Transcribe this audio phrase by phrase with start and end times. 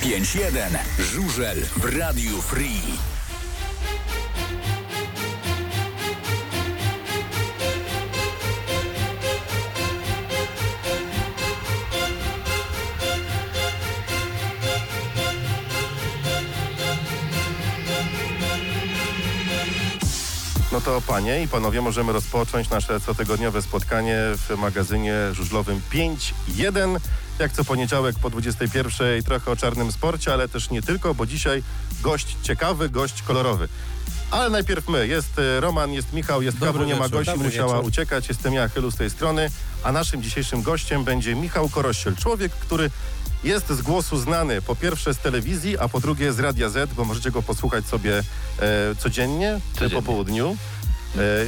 [0.00, 0.78] 5-1.
[0.98, 3.19] Żużel w Radiu Free.
[20.80, 27.00] No to panie i panowie, możemy rozpocząć nasze cotygodniowe spotkanie w magazynie żużlowym 5.1.
[27.38, 31.62] Jak co poniedziałek po 21.00 trochę o czarnym sporcie, ale też nie tylko, bo dzisiaj
[32.02, 33.68] gość ciekawy, gość kolorowy.
[34.30, 35.06] Ale najpierw my.
[35.06, 37.88] Jest e, Roman, jest Michał, jest Dobry Gabru, nie ma gości, musiała wieczór.
[37.88, 38.28] uciekać.
[38.28, 39.50] Jestem ja, Chylu z tej strony,
[39.82, 42.16] a naszym dzisiejszym gościem będzie Michał Korościel.
[42.16, 42.90] Człowiek, który
[43.44, 47.04] jest z głosu znany po pierwsze z telewizji, a po drugie z Radia Z, bo
[47.04, 48.22] możecie go posłuchać sobie e,
[48.98, 49.94] codziennie, Codziennie.
[49.94, 50.56] po południu.
[51.18, 51.46] E,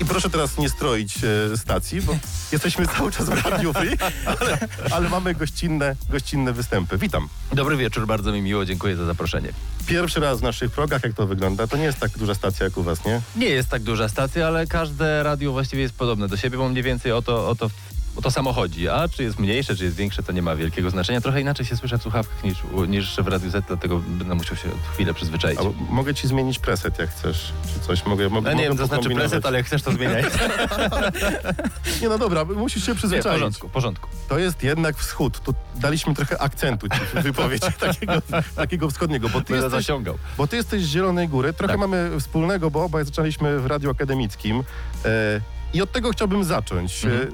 [0.00, 2.16] I proszę teraz nie stroić e, stacji, bo
[2.52, 4.58] jesteśmy cały czas w Radiu Free, ale,
[4.90, 6.98] ale mamy gościnne, gościnne występy.
[6.98, 7.28] Witam.
[7.52, 9.48] Dobry wieczór, bardzo mi miło, dziękuję za zaproszenie.
[9.86, 11.66] Pierwszy raz w naszych progach, jak to wygląda?
[11.66, 13.20] To nie jest tak duża stacja jak u was, nie?
[13.36, 16.82] Nie jest tak duża stacja, ale każde radio właściwie jest podobne do siebie, bo mniej
[16.82, 17.70] więcej o to, o to,
[18.16, 18.88] o to samo chodzi.
[18.88, 21.20] A czy jest mniejsze, czy jest większe, to nie ma wielkiego znaczenia.
[21.20, 24.68] Trochę inaczej się słyszę w słuchawkach niż, niż w Radiu Z, dlatego będę musiał się
[24.94, 25.58] chwilę przyzwyczaić.
[25.58, 28.04] Albo mogę ci zmienić preset, jak chcesz, czy coś.
[28.06, 30.24] Mogę, mogę, No nie wiem, to znaczy preset, ale jak chcesz, to zmieniaj.
[32.02, 33.34] Nie, no dobra, musisz się Nie, w przyzwyczaić.
[33.34, 34.08] porządku, porządku.
[34.28, 35.40] To jest jednak wschód.
[35.40, 38.12] Tu daliśmy trochę akcentu ci w wypowiedzi takiego,
[38.56, 40.18] takiego wschodniego, bo ty, Będę jesteś, zasiągał.
[40.36, 41.52] bo ty jesteś z Zielonej Góry.
[41.52, 41.80] Trochę Tak.
[41.80, 44.62] mamy wspólnego, bo obaj zaczęliśmy w Radiu Akademickim.
[45.04, 45.40] E,
[45.74, 47.04] I od tego chciałbym zacząć.
[47.04, 47.32] Mhm.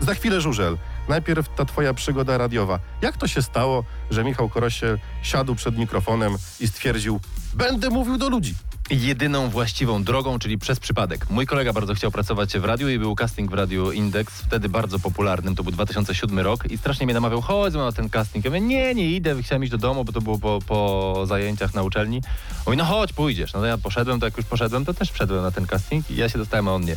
[0.00, 0.78] Za chwilę żużel.
[1.08, 2.78] Najpierw ta twoja przygoda radiowa.
[3.02, 7.20] Jak to się stało, że Michał Korosiel siadł przed mikrofonem i stwierdził,
[7.54, 8.54] będę mówił do ludzi?
[8.90, 11.30] jedyną właściwą drogą, czyli przez przypadek.
[11.30, 14.98] Mój kolega bardzo chciał pracować w radiu i był casting w radiu Index, wtedy bardzo
[14.98, 18.44] popularnym, to był 2007 rok i strasznie mnie namawiał, chodź na ten casting.
[18.44, 21.74] Ja mówię, nie, nie idę, chciałem iść do domu, bo to było po, po zajęciach
[21.74, 22.16] na uczelni.
[22.16, 23.52] On Mówi, no chodź, pójdziesz.
[23.52, 26.16] No to ja poszedłem, to jak już poszedłem, to też wszedłem na ten casting i
[26.16, 26.96] ja się dostałem, a on nie.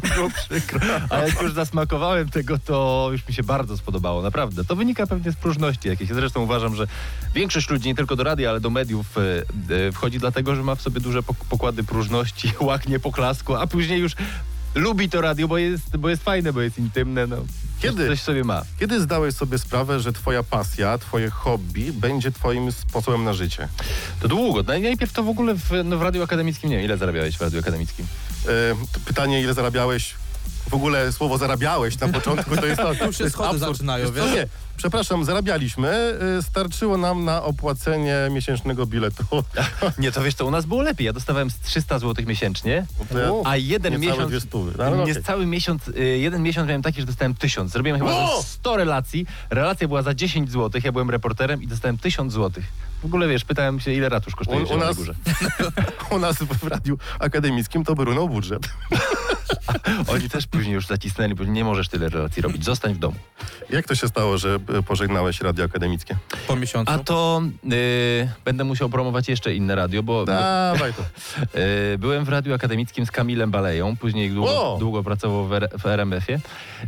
[0.00, 0.80] Trochę przykro.
[1.10, 4.64] A jak już zasmakowałem tego, to już mi się bardzo spodobało, naprawdę.
[4.64, 6.10] To wynika pewnie z próżności jakiejś.
[6.10, 6.86] Ja Zresztą uważam, że
[7.34, 9.20] większość ludzi, nie tylko do radia, ale do mediów e,
[9.88, 14.00] e, wchodzi dlatego, że ma w sobie duże pok- pokłady próżności, łaknie poklasku, a później
[14.00, 14.12] już
[14.74, 17.26] lubi to radio, bo jest, bo jest fajne, bo jest intymne.
[17.26, 17.36] No.
[17.82, 18.06] Kiedy?
[18.06, 18.62] Coś sobie ma.
[18.80, 23.68] Kiedy zdałeś sobie sprawę, że twoja pasja, twoje hobby będzie twoim sposobem na życie?
[24.20, 24.62] To długo.
[24.62, 27.58] Najpierw to w ogóle w, no, w radiu akademickim, nie wiem, ile zarabiałeś w radiu
[27.58, 28.06] akademickim?
[28.48, 28.50] E,
[29.04, 30.14] pytanie, ile zarabiałeś?
[30.70, 32.94] W ogóle słowo zarabiałeś na początku to jest to.
[33.06, 33.72] Tu się to schody absurd.
[33.76, 34.32] zaczynają, Wiesz?
[34.34, 34.46] Nie,
[34.76, 35.88] przepraszam, zarabialiśmy.
[36.38, 39.24] e, Starczyło nam na opłacenie miesięcznego biletu.
[39.98, 41.06] Nie, to wiesz co, u nas było lepiej.
[41.06, 44.30] Ja dostawałem z 300 zł miesięcznie, To ja- a jeden niecałe miesiąc...
[44.30, 44.72] dwie stówy.
[44.78, 45.14] No, ale okej.
[45.14, 47.72] Niecały miesiąc, y, jeden miesiąc miałem taki, że dostałem 1000.
[47.72, 48.42] Zrobiłem chyba O!
[48.42, 49.26] ze 100 relacji.
[49.50, 52.62] Relacja była za 10 zł, ja byłem reporterem i dostałem 1000 zł.
[53.02, 55.14] W ogóle wiesz, pytałem się, ile ratusz kosztuje U- u nas- Górze.
[56.10, 58.62] U nas w radiu akademickim to by runął budżet.
[60.08, 62.64] Oni też później już zacisnęli, bo nie możesz tyle relacji robić.
[62.64, 63.16] Zostań w domu.
[63.70, 66.16] Jak to się stało, że e, pożegnałeś radio akademickie?
[66.46, 66.92] Po miesiącu.
[66.92, 67.42] A to
[67.72, 71.02] y, będę musiał promować jeszcze inne radio, bo Dawaj to.
[71.92, 75.50] y, byłem w radiu akademickim z Kamilem Baleją, później długo, długo pracował w,
[75.82, 76.40] w RMF-ie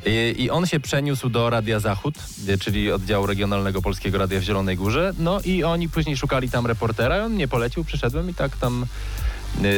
[0.07, 2.15] y, i on się przeniósł do Radia Zachód,
[2.49, 6.67] y, czyli oddziału regionalnego Polskiego Radia w Zielonej Górze, no i oni później szukali tam
[6.67, 8.87] reportera, on mnie polecił, przyszedłem i tak tam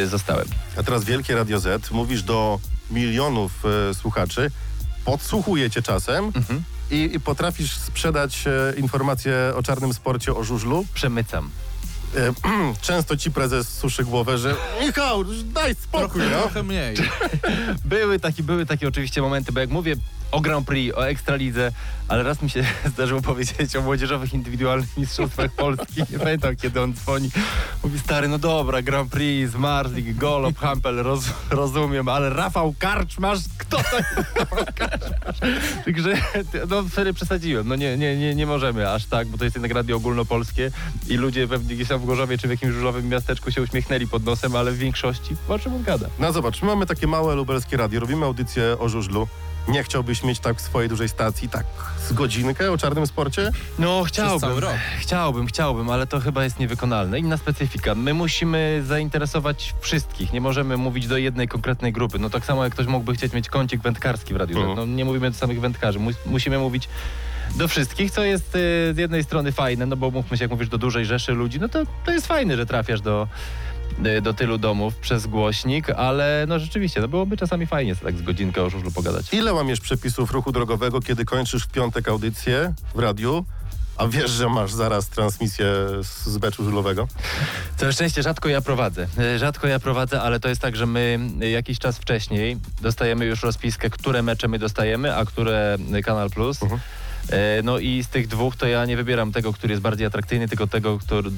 [0.06, 0.46] zostałem.
[0.76, 1.90] A teraz Wielkie Radio Z.
[1.90, 2.60] Mówisz do
[2.90, 3.52] milionów
[3.90, 4.50] e, słuchaczy.
[5.04, 6.62] Podsłuchuje cię czasem Mhm.
[6.90, 10.86] i, i potrafisz sprzedać e, informacje o czarnym sporcie, o żużlu.
[10.94, 11.50] Przemycam.
[12.16, 12.32] E,
[12.82, 16.40] często ci prezes suszy głowę, że Michał, daj spokój, trochę, no.
[16.42, 16.96] trochę mniej.
[17.84, 19.96] Były takie, były takie oczywiście momenty, bo jak mówię
[20.32, 21.72] o Grand Prix, o Ekstralidze,
[22.08, 26.02] ale raz mi się zdarzyło powiedzieć o młodzieżowych indywidualnych mistrzostwach Polski.
[26.10, 27.30] Nie pamiętam, kiedy on dzwoni.
[27.84, 33.76] Mówi, stary, no dobra, Grand Prix, Zmarzlik, Golob, Hampel, roz, rozumiem, ale Rafał Karczmasz, kto
[33.76, 35.38] to jest Rafał Karczmasz?
[35.84, 36.14] Także,
[36.68, 37.68] no wtedy przesadziłem.
[37.68, 40.70] No nie, nie, nie, nie możemy aż tak, bo to jest jednak radio ogólnopolskie
[41.08, 44.24] i ludzie pewnie gdzieś tam w Gorzowie czy w jakimś żużlowym miasteczku się uśmiechnęli pod
[44.24, 46.06] nosem, ale w większości o czym on gada?
[46.18, 49.28] No zobacz, my mamy takie małe lubelskie radio, robimy audycję o żużlu.
[49.68, 51.66] Nie chciałbyś mieć tak w swojej dużej stacji, tak
[52.08, 53.50] z godzinkę o czarnym sporcie?
[53.78, 54.72] No chciałbym, cały rok.
[55.00, 57.18] chciałbym, chciałbym, ale to chyba jest niewykonalne.
[57.18, 57.94] Inna specyfika.
[57.94, 60.32] My musimy zainteresować wszystkich.
[60.32, 62.18] Nie możemy mówić do jednej konkretnej grupy.
[62.18, 64.58] No tak samo jak ktoś mógłby chcieć mieć kącik wędkarski w radiu.
[64.58, 64.76] Mhm.
[64.76, 65.98] No nie mówimy do samych wędkarzy.
[65.98, 66.88] Mus- musimy mówić
[67.54, 68.58] do wszystkich, co jest y,
[68.94, 71.68] z jednej strony fajne, no bo mówmy się, jak mówisz do dużej rzeszy ludzi, no
[71.68, 73.28] to, to jest fajne, że trafiasz do
[74.22, 78.22] do tylu domów przez głośnik, ale no rzeczywiście, no byłoby czasami fajnie sobie tak z
[78.22, 79.34] godzinkę o żużlu pogadać.
[79.34, 83.44] Ile łamiesz przepisów ruchu drogowego, kiedy kończysz w piątek audycję w radiu,
[83.96, 85.66] a wiesz, że masz zaraz transmisję
[86.02, 87.08] z beczu żużlowego?
[87.76, 89.06] Całe szczęście rzadko ja prowadzę.
[89.18, 93.24] E, Rzadko ja prowadzę, ale to jest tak, że my e, jakiś czas wcześniej dostajemy
[93.24, 96.62] już rozpiskę, które mecze my dostajemy, a które Kanal Plus.
[96.62, 96.80] Mhm.
[96.80, 97.05] E,
[97.62, 100.66] No i z tych dwóch to ja nie wybieram tego, który jest bardziej atrakcyjny, tylko
[100.66, 101.30] tego, który,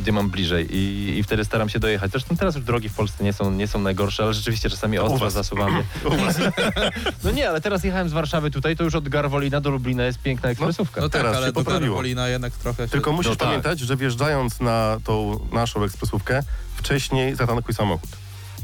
[0.00, 2.10] gdzie mam bliżej I, i wtedy staram się dojechać.
[2.10, 5.30] Zresztą teraz już drogi w Polsce nie są, nie są najgorsze, ale rzeczywiście czasami ostro
[5.30, 5.84] zasuwamy.
[7.24, 10.18] No nie, ale teraz jechałem z Warszawy tutaj, to już od Garwolina do Lublina jest
[10.22, 11.00] piękna ekspresówka.
[11.00, 11.94] No tak, Teraz ale się do poprawiło.
[11.94, 12.88] Garwolina jednak trochę się...
[12.88, 13.48] Tylko musisz No tak.
[13.48, 16.42] pamiętać, że wjeżdżając na tą naszą ekspresówkę,
[16.76, 18.10] wcześniej zatankuj samochód.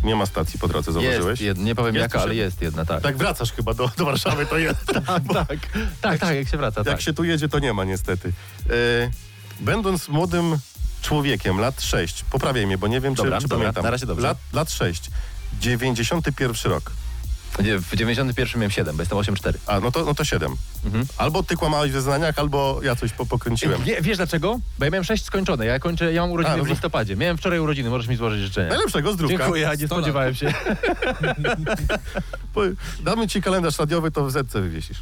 [0.05, 1.41] Nie ma stacji po drodze, zauważyłeś?
[1.41, 3.03] jest nie powiem Jest jaka, ale jest jedna, tak.
[3.03, 4.87] Tak wracasz chyba do, do Warszawy, to jest.
[5.07, 5.59] tak, tak,
[6.01, 7.01] tak, tak, jak się wraca, Jak tak.
[7.01, 8.33] się tu jedzie, to nie ma niestety.
[8.71, 8.73] E,
[9.61, 10.59] będąc młodym
[11.03, 13.85] człowiekiem, lat 6, poprawiaj mnie, bo nie wiem, Dobra, czy, czy dobra, pamiętam.
[13.85, 14.27] na razie dobrze.
[14.27, 15.11] Lat, lat 6,
[15.61, 16.93] 91 rok.
[17.59, 19.53] W 91 miałem 7, bo jestem 8,4.
[19.67, 20.57] A, no to, no to 7.
[20.85, 21.05] Mhm.
[21.19, 23.83] Albo ty kłamałeś w zeznaniach, albo ja coś po, pokręciłem.
[23.83, 24.61] Wie, wiesz dlaczego?
[24.79, 25.67] Bo ja miałem 6 skończone.
[25.67, 27.17] Ja kończę, ja mam urodziny A, no w to- listopadzie.
[27.17, 28.69] Miałem wczoraj urodziny, możesz mi złożyć życzenia.
[28.69, 29.39] Najlepszego zdrówka.
[29.39, 30.05] Dziękuję, nie 100 lat.
[30.05, 30.55] spodziewałem się.
[32.55, 32.61] Po-
[33.05, 34.99] Damy ci kalendarz radiowy, to w zetce wywiesisz.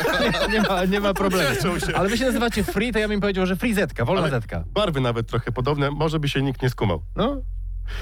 [0.52, 1.54] nie, ma, nie ma problemu.
[1.56, 1.96] Cieszą się.
[1.96, 4.64] Ale wy się nazywacie free, to ja bym powiedział, że free zetka, wolna Ale zetka.
[4.66, 7.02] Barwy nawet trochę podobne, może by się nikt nie skumał.
[7.16, 7.36] No,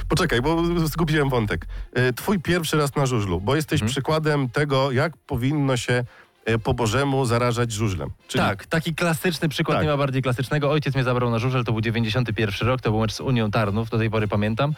[0.08, 1.66] Poczekaj, bo zgubiłem wątek.
[1.94, 3.90] E, Twój pierwszy raz na żużlu, bo jesteś Mhm.
[3.90, 6.04] przykładem tego, jak powinno się
[6.44, 8.10] e, po Bożemu zarażać żużlem.
[8.28, 9.84] Czyli tak, taki klasyczny przykład, Tak.
[9.84, 10.70] nie ma bardziej klasycznego.
[10.70, 13.90] Ojciec mnie zabrał na żużel, to był 91 rok, to był mecz z Unią Tarnów,
[13.90, 14.74] do tej pory pamiętam.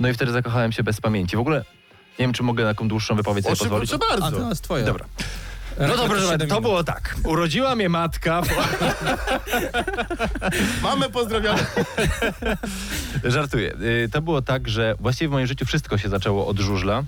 [0.00, 1.36] No i wtedy zakochałem się bez pamięci.
[1.36, 1.64] W ogóle
[2.18, 3.90] nie wiem, czy mogę na taką dłuższą wypowiedź sobie pozwolić.
[3.90, 4.36] proszę A bardzo.
[4.40, 4.84] to jest twoja.
[4.84, 5.04] Dobra.
[5.80, 7.16] No dobrze, siedem to było tak.
[7.24, 8.42] Urodziła mnie matka.
[10.82, 11.66] Mamy pozdrawiamy.
[13.24, 13.74] Żartuję.
[14.04, 17.02] Y, To było tak, że właściwie w moim życiu wszystko się zaczęło od żużla.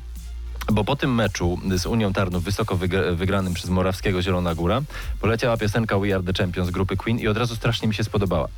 [0.73, 4.81] Bo po tym meczu z Unią Tarnów, wysoko wygra- wygranym przez Morawskiego Zielona Góra,
[5.21, 8.49] poleciała piosenka We Are The Champions grupy Queen i od razu strasznie mi się spodobała.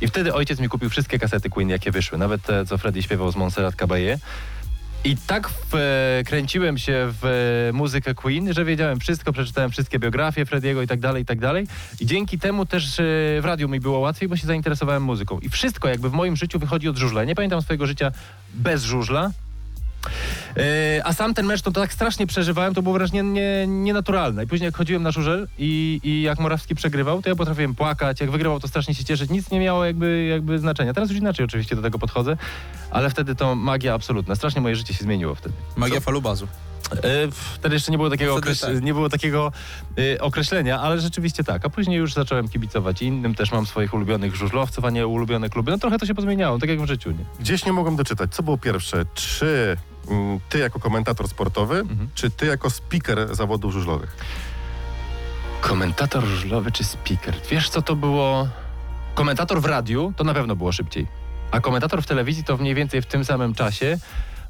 [0.00, 3.32] I wtedy ojciec mi kupił wszystkie kasety Queen, jakie wyszły, nawet te, co Freddy śpiewał
[3.32, 4.18] z Montserrat Caballé.
[5.04, 7.24] I tak wkręciłem się w
[7.68, 11.40] e, muzykę Queen, że wiedziałem wszystko, przeczytałem wszystkie biografie Frediego i tak dalej, i tak
[11.40, 11.66] dalej.
[12.00, 13.02] I dzięki temu też e,
[13.40, 15.38] w radiu mi było łatwiej, bo się zainteresowałem muzyką.
[15.38, 17.24] I wszystko jakby w moim życiu wychodzi od żużla.
[17.24, 18.12] Nie pamiętam swojego życia
[18.54, 19.30] bez żużla.
[20.56, 23.66] E, a sam ten mecz to, to tak strasznie przeżywałem, to było wręcz nie, nie,
[23.66, 24.44] nienaturalne.
[24.44, 28.20] I później jak chodziłem na żużel i, i jak Morawski przegrywał, to ja potrafiłem płakać,
[28.20, 30.94] jak wygrywał to strasznie się cieszyć, nic nie miało jakby, jakby znaczenia.
[30.94, 32.36] Teraz już inaczej oczywiście do tego podchodzę,
[32.90, 34.34] ale wtedy to magia absolutna.
[34.34, 35.54] Strasznie moje życie się zmieniło wtedy.
[35.76, 36.48] Magia falubazu.
[36.92, 38.82] E, Wtedy jeszcze nie było takiego, okreś- tak.
[38.82, 39.52] nie było takiego
[40.14, 41.64] e, określenia, ale rzeczywiście tak.
[41.66, 45.70] A później już zacząłem kibicować innym, też mam swoich ulubionych żużlowców, a nie ulubione kluby.
[45.70, 47.24] No trochę to się pozmieniało, tak jak w życiu, nie?
[47.40, 49.04] Gdzieś nie mogłem doczytać, co było pierwsze.
[49.14, 49.76] Czy
[50.08, 52.08] mm, ty jako komentator sportowy, Mhm.
[52.14, 54.16] czy ty jako speaker zawodów żużlowych?
[55.60, 57.34] Komentator żużlowy czy speaker?
[57.50, 58.48] Wiesz co to było?
[59.14, 61.06] Komentator w radiu to na pewno było szybciej.
[61.50, 63.98] A komentator w telewizji to mniej więcej w tym samym czasie,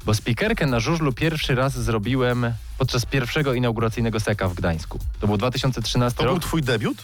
[0.05, 4.99] bo speakerkę na żużlu pierwszy raz zrobiłem podczas pierwszego inauguracyjnego seka w Gdańsku.
[5.19, 6.33] To był 2013 To rok.
[6.33, 6.97] był twój debiut?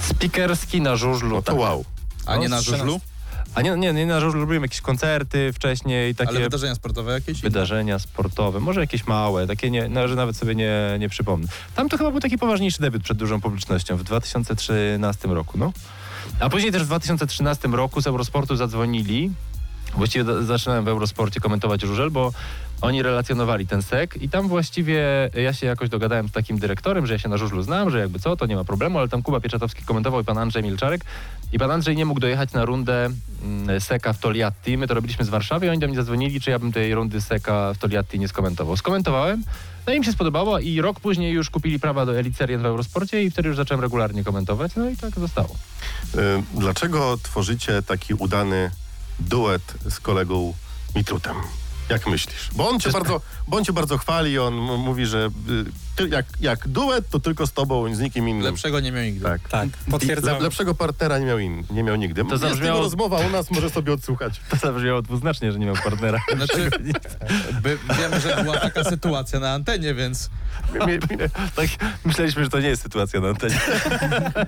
[0.00, 1.36] Speakerski na żużlu.
[1.36, 1.60] No to tak.
[1.60, 1.84] wow.
[2.26, 3.00] A No, nie na z żużlu?
[3.54, 7.40] A nie, nie, nie na żużlu robiłem jakieś koncerty wcześniej, takie Ale wydarzenia sportowe jakieś?
[7.40, 11.48] wydarzenia sportowe, może jakieś małe, takie nie, no, że nawet sobie nie, nie przypomnę.
[11.74, 15.72] Tam to chyba był taki poważniejszy debiut przed dużą publicznością w 2013 roku, no.
[16.40, 19.30] A później też w 2013 roku z Eurosportu zadzwonili.
[19.96, 22.32] Właściwie zaczynałem w Eurosporcie komentować żużel, bo
[22.80, 27.12] oni relacjonowali ten sek i tam właściwie ja się jakoś dogadałem z takim dyrektorem, że
[27.12, 29.40] ja się na żużlu znam, że jakby co, to nie ma problemu, ale tam Kuba
[29.40, 31.04] Pieczatowski komentował i pan Andrzej Milczarek
[31.52, 33.10] i pan Andrzej nie mógł dojechać na rundę
[33.42, 34.78] mm, seka w Toliatti.
[34.78, 37.20] My to robiliśmy z Warszawy i oni do mnie zadzwonili, czy ja bym tej rundy
[37.20, 38.76] seka w Toliatti nie skomentował.
[38.76, 39.44] Skomentowałem,
[39.86, 42.66] no i im się spodobało i rok później już kupili prawa do Elite Serien w
[42.66, 45.56] Eurosporcie i wtedy już zacząłem regularnie komentować, no i tak zostało.
[46.14, 46.18] Y,
[46.54, 48.70] Dlaczego tworzycie taki udany
[49.20, 50.54] duet z kolegą
[50.94, 51.36] Mitrutem?
[51.88, 52.50] Jak myślisz?
[52.54, 55.64] Bo on cię, bardzo, bo on cię bardzo chwali, on m- mówi, że y,
[55.96, 58.42] ty, jak, jak duet, to tylko z tobą, z nikim innym.
[58.44, 59.24] Lepszego nie miał nigdy.
[59.24, 59.48] Tak.
[59.48, 60.34] Tak, potwierdzam.
[60.36, 62.24] le, lepszego partnera nie miał, in, nie miał nigdy.
[62.24, 64.40] To Jest zabrzmiało- jego rozmowa u nas, może sobie odsłuchać.
[64.50, 66.18] To zabrzmiało dwuznacznie, że nie miał partnera.
[66.36, 66.70] Znaczy,
[67.62, 70.30] by, wiemy, że była taka sytuacja na antenie, więc
[71.56, 71.66] Tak,
[72.04, 73.60] myśleliśmy, że to nie jest sytuacja na antenie.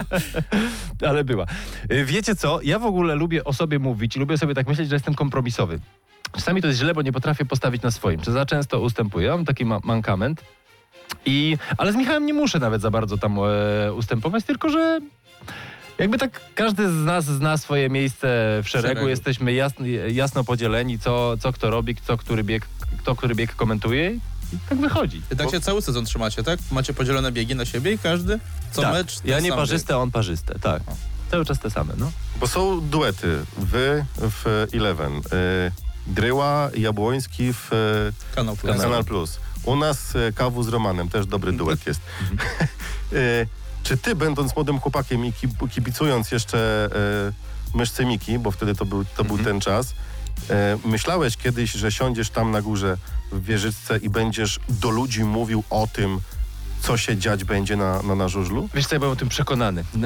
[1.09, 1.47] Ale była.
[1.92, 2.61] Y, Wiecie co?
[2.62, 5.80] Ja w ogóle lubię o sobie mówić i lubię sobie tak myśleć, że jestem kompromisowy.
[6.32, 8.20] Czasami to jest źle, bo nie potrafię postawić na swoim.
[8.20, 9.30] Czy za często ustępuję?
[9.30, 10.44] Mam taki ma mankament.
[11.26, 15.00] I, ale z Michałem nie muszę nawet za bardzo tam e, ustępować, tylko że
[15.99, 18.26] Jakby tak każdy z nas zna swoje miejsce
[18.64, 19.08] w szeregu, szeregu.
[19.08, 22.66] jesteśmy jasno, jasno podzieleni, co, co kto robi, kto który bieg,
[22.99, 24.11] kto który bieg komentuje
[24.52, 25.23] i tak wychodzi.
[25.32, 26.58] I tak się cały sezon trzymacie, tak?
[26.73, 28.38] Macie podzielone biegi na siebie i każdy
[28.73, 28.92] co tak.
[28.92, 29.18] mecz...
[29.20, 30.82] ten Ja nie sam parzyste, a on parzyste, tak.
[31.30, 32.11] Cały czas te same, no.
[32.40, 33.38] Bo są duety.
[33.58, 35.16] Wy w Eleven.
[35.16, 35.20] Y,
[36.09, 38.35] Dryła, Jabłoński w bieg.
[38.35, 38.77] Kanał Plus.
[38.83, 39.38] Kanal Plus.
[39.65, 42.00] U nas y, Kawu z Romanem, też dobry duet jest.
[43.12, 43.47] y,
[43.83, 46.88] czy ty, będąc młodym chłopakiem i kib- kibicując jeszcze
[47.75, 49.95] myszce Miki, bo wtedy to był, to był ten czas,
[50.85, 52.97] myślałeś kiedyś, że siądziesz tam na górze
[53.33, 56.21] w wieżyczce i będziesz do ludzi mówił o tym,
[56.80, 58.68] co się dziać będzie na, na, na żużlu?
[58.75, 59.80] Wiesz co, ja byłem o tym przekonany.
[59.80, 60.04] Y,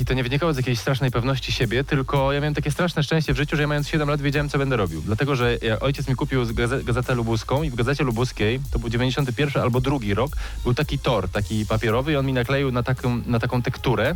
[0.00, 3.34] I to nie wynikało z jakiejś strasznej pewności siebie, tylko ja miałem takie straszne szczęście
[3.34, 5.02] w życiu, że ja mając 7 lat wiedziałem, co będę robił.
[5.02, 6.40] Dlatego, że ja, ojciec mi kupił
[6.84, 11.28] gazetę lubuską i w gazecie lubuskiej, to był 91 albo drugi rok, był taki tor,
[11.28, 14.14] taki papierowy i on mi nakleił na taką, na taką tekturę.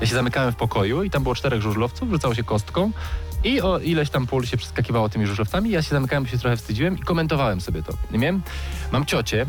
[0.00, 2.92] Ja się zamykałem w pokoju i tam było czterech żużlowców, rzucało się kostką
[3.44, 5.70] i o ileś tam pól się przeskakiwało tymi żużlowcami.
[5.70, 7.92] Ja się zamykałem, się trochę wstydziłem i komentowałem sobie to.
[8.12, 8.42] I miałem,
[8.92, 9.46] mam ciocię,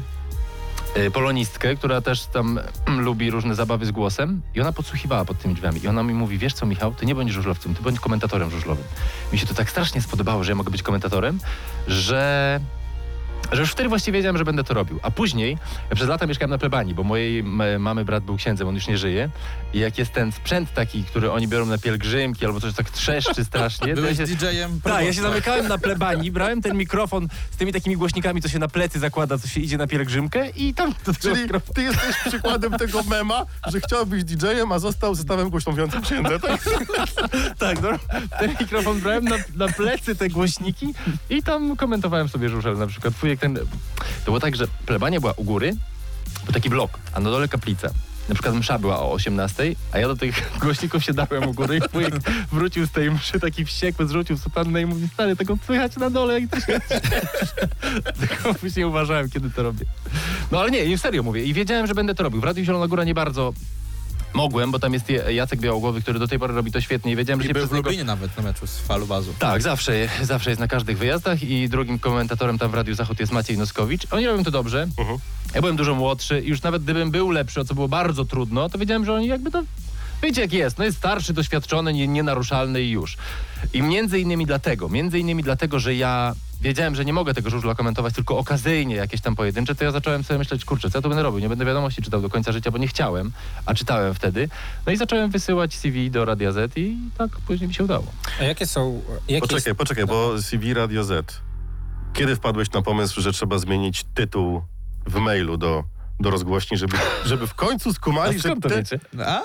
[1.14, 5.84] polonistkę, która też tam lubi różne zabawy z głosem i ona podsłuchiwała pod tymi drzwiami
[5.84, 8.84] i ona mi mówi, wiesz co Michał, ty nie bądź żużlowcem, ty bądź komentatorem żużlowym.
[9.34, 11.40] Mi się to tak strasznie spodobało, że ja mogę być komentatorem,
[11.88, 12.60] że
[13.52, 15.00] że już wtedy właściwie wiedziałem, że będę to robił.
[15.02, 15.58] A później,
[15.96, 17.44] przez lata mieszkałem na plebanii, bo mojej
[17.80, 19.30] mamy brat był księdzem, on już nie żyje.
[19.74, 23.46] I jak jest ten sprzęt taki, który oni biorą na pielgrzymki albo coś tak trzeszczy
[23.46, 27.28] strasznie, to ja Byłeś się, DJ-em tak, ja się zamykałem na plebanii, brałem ten mikrofon
[27.52, 30.74] z tymi takimi głośnikami, co się na plecy zakłada, co się idzie na pielgrzymkę i
[30.74, 35.72] tam Czyli ty jesteś przykładem tego mema, że chciał być DJ-em, a został zestawem głośno
[35.72, 36.70] mówiącym księdza, tak?
[37.60, 37.90] Tak, no,
[38.40, 40.94] ten mikrofon brałem na, na plecy te głośniki
[41.30, 43.14] i tam komentowałem sobie żużel na przykład.
[43.14, 43.56] Wujek ten...
[43.56, 45.76] To było tak, że plebania była u góry,
[46.44, 47.90] był taki blok, a na dole kaplica.
[48.30, 51.78] Na przykład msza była o 18, a ja do tych głośników się dałem u góry
[51.78, 52.14] i wujek
[52.52, 56.40] wrócił z tej mszy taki wściekły, zrzucił sutannę i mówi, stary, tego słychać na dole
[56.40, 56.82] i to się
[58.20, 59.86] Tylko później uważałem, kiedy to robię.
[60.52, 61.44] No ale nie, nie serio mówię.
[61.44, 62.42] I wiedziałem, że będę to robił.
[62.42, 63.54] W Radiu Zielona Góra nie bardzo
[64.34, 67.16] mogłem, bo tam jest Je- Jacek Białogłowy, który do tej pory robi to świetnie i
[67.16, 67.90] wiedziałem, że I się był przez w niego...
[67.90, 69.34] Lublinie nawet na meczu z Falu Bazu.
[69.40, 73.32] Tak, zawsze, zawsze jest na każdych wyjazdach i drugim komentatorem tam w Radiu Zachód jest
[73.32, 74.08] Maciej Noskowicz.
[74.12, 74.88] Oni robią to dobrze.
[74.98, 75.18] Mhm.
[75.56, 78.70] Ja byłem dużo młodszy i już nawet gdybym był lepszy, o co było bardzo trudno,
[78.70, 79.64] to wiedziałem, że oni jakby to...
[80.24, 83.18] Wiecie jak jest, no jest starszy, doświadczony, nie, nienaruszalny i już.
[83.74, 87.76] I między innymi dlatego, między innymi dlatego, że ja wiedziałem, że nie mogę tego żużla
[87.76, 91.10] komentować tylko okazyjnie jakieś tam pojedyncze, to ja zacząłem sobie myśleć, kurczę, co ja tu
[91.10, 91.40] będę robił?
[91.40, 93.32] Nie będę wiadomości czytał do końca życia, bo nie chciałem,
[93.66, 94.50] a czytałem wtedy.
[94.86, 98.06] No i zacząłem wysyłać CV do Radia Z i tak później mi się udało.
[98.40, 99.02] A jakie są...
[99.28, 101.42] Jakie Poczekaj, poczekaj, bo CV Radio Z.
[102.14, 104.62] Kiedy wpadłeś na pomysł, że trzeba zmienić tytuł
[105.06, 105.84] w mailu do,
[106.20, 108.76] do rozgłośni, żeby, żeby w końcu A skumali, że skąd to ty...
[108.76, 109.00] wiecie?
[109.26, 109.42] A?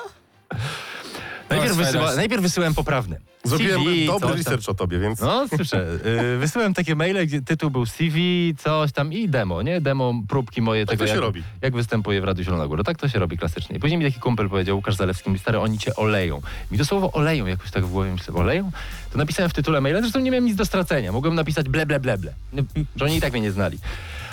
[1.51, 3.17] Najpierw, wysyła, najpierw wysyłałem poprawne.
[3.45, 4.37] Zrobiłem CV, dobry coś tam.
[4.37, 5.21] research o tobie, więc...
[5.21, 5.87] No, słyszę.
[6.05, 9.81] Yy, wysyłałem takie maile, gdzie tytuł był CV, coś tam i demo, nie?
[9.81, 11.43] Demo, próbki moje Tak tego, to się jak, robi.
[11.63, 12.85] jak występuję w Radiu Zielona Góra.
[12.85, 13.81] Tak to się robi klasycznie.
[13.81, 16.41] Później mi taki kumpel powiedział, Łukasz Zalewski, mi stary, oni cię oleją.
[16.71, 18.71] Mi to słowo oleją jakoś tak w głowie, myślę, oleją?
[19.13, 21.13] To napisałem w tytule maila, zresztą nie miałem nic do stracenia.
[21.13, 22.35] Mogłem napisać ble, ble, ble, ble.
[22.53, 22.63] Nie,
[22.97, 23.79] Że oni i tak mnie nie znali.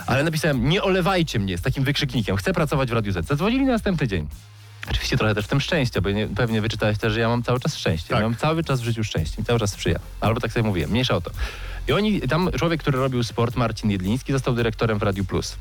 [0.07, 2.35] Ale napisałem, nie olewajcie mnie z takim wykrzyknikiem.
[2.35, 3.25] Chcę pracować w Radiu Z.
[3.27, 4.27] Zadzwonili na następny dzień.
[4.89, 7.59] Oczywiście trochę też w tym szczęścia, bo nie, pewnie wyczytałeś też, że ja mam cały
[7.59, 8.09] czas szczęście.
[8.09, 8.17] Tak.
[8.17, 9.99] Ja mam cały czas w życiu szczęście, mi cały czas sprzyja.
[10.21, 11.31] Albo tak sobie mówiłem, mniejsza o to.
[11.87, 15.55] I oni, tam człowiek, który robił sport, Marcin Jedliński, został dyrektorem w Radiu Plus.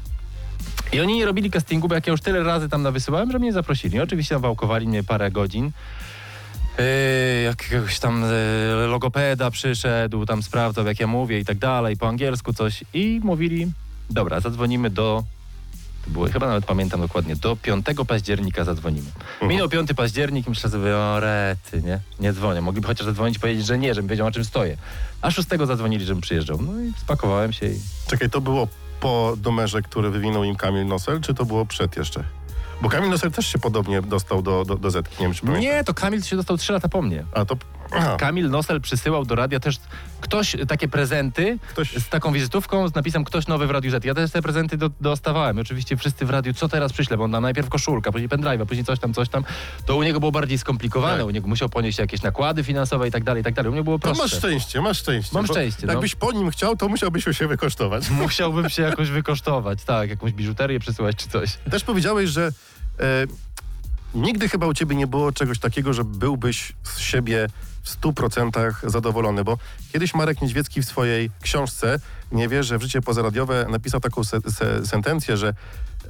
[0.93, 3.53] I oni nie robili castingu, bo jak ja już tyle razy tam nawysyłałem, że mnie
[3.53, 4.01] zaprosili.
[4.01, 5.71] Oczywiście nawałkowali mnie parę godzin.
[6.79, 6.85] Yy,
[7.43, 12.53] jakiegoś tam yy, logopeda przyszedł, tam sprawdzał jak ja mówię i tak dalej, po angielsku
[12.53, 13.73] coś i mówili,
[14.11, 15.25] dobra, zadzwonimy do,
[16.05, 19.11] to było, chyba nawet pamiętam dokładnie, do 5 października zadzwonimy.
[19.43, 23.41] Minął 5 październik i myślę sobie, o rety, nie, nie dzwonię, mogliby chociaż zadzwonić i
[23.41, 24.77] powiedzieć, że nie, żebym wiedział o czym stoję.
[25.23, 28.69] A 6 zadzwonili, żebym przyjeżdżał, no i spakowałem się i Czekaj, to było
[29.01, 32.25] po numerze, który wywinął im Kamil Nosel, czy to było przed jeszcze?
[32.83, 35.65] Bo Kamil Nosel też się podobnie dostał do, do, do Zetki, nie wiem czy pamiętasz.
[35.65, 37.25] Nie, to Kamil się dostał 3 lata po mnie.
[37.35, 37.57] A to...
[37.93, 39.77] Aha, Kamil Nosel przysyłał do radia też
[40.21, 41.93] ktoś takie prezenty ktoś...
[41.93, 44.05] z taką wizytówką z napisem ktoś nowy w Radiu Z.
[44.05, 45.59] Ja też te prezenty do, dostawałem.
[45.59, 48.85] Oczywiście wszyscy w radiu, co teraz przyślę, bo on nam najpierw koszulka, później pendrive, później
[48.85, 49.45] coś tam, coś tam.
[49.87, 51.19] To u niego było bardziej skomplikowane.
[51.19, 51.27] Tak.
[51.27, 53.71] U niego musiał ponieść jakieś nakłady finansowe i tak dalej, i tak dalej.
[53.71, 54.25] U mnie było To prostsze.
[54.25, 55.31] masz szczęście, masz szczęście.
[55.35, 55.93] Mam bo szczęście, no.
[55.93, 58.11] Jakbyś po nim chciał, to musiałbyś się wykosztować.
[58.23, 61.59] Musiałbym się jakoś wykosztować, tak, jakąś biżuterię przesyłać czy coś.
[61.71, 62.51] Też powiedziałeś, że
[63.01, 63.27] e,
[64.15, 67.47] nigdy chyba u ciebie nie było czegoś takiego, że byłbyś z siebie
[67.83, 69.59] w 100% zadowolony, bo
[69.93, 71.99] kiedyś Marek Niedźwiecki w swojej książce
[72.33, 75.55] Nie wierzę w życie pozaradiowe napisał taką se, se, sentencję, że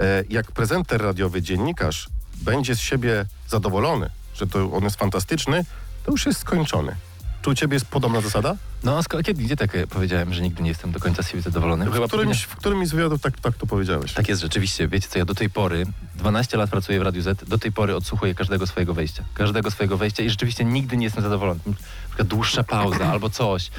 [0.00, 2.08] e, jak prezenter radiowy, dziennikarz
[2.42, 5.64] będzie z siebie zadowolony, że to on jest fantastyczny,
[6.04, 6.96] to już jest skończony.
[7.42, 8.56] Czy u ciebie jest podobna zasada?
[8.84, 11.28] No, a sko- kiedy, gdzie tak e, powiedziałem, że nigdy nie jestem do końca z
[11.28, 11.90] siebie zadowolony?
[11.90, 14.12] W którymś, w którymś z wywiadów tak, tak to powiedziałeś.
[14.12, 14.88] Tak jest rzeczywiście.
[14.88, 17.96] Wiecie co, ja do tej pory, 12 lat pracuję w Radiu Z, do tej pory
[17.96, 19.24] odsłuchuję każdego swojego wejścia.
[19.34, 21.60] Każdego swojego wejścia i rzeczywiście nigdy nie jestem zadowolony.
[21.66, 21.74] Na
[22.08, 23.70] przykład dłuższa pauza albo coś.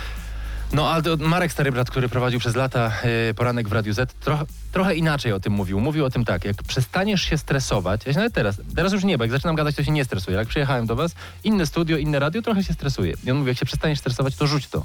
[0.74, 4.46] No, to Marek Stary Brat, który prowadził przez lata e, poranek w Radiu Z, trochę,
[4.72, 5.80] trochę inaczej o tym mówił.
[5.80, 9.18] Mówił o tym tak, jak przestaniesz się stresować, ja się nawet teraz, teraz już nie,
[9.18, 10.38] bo jak zaczynam gadać, to się nie stresuję.
[10.38, 13.14] Jak przyjechałem do was, inne studio, inne radio, trochę się stresuję.
[13.24, 14.84] I on mówi, jak się przestaniesz stresować, to rzuć to.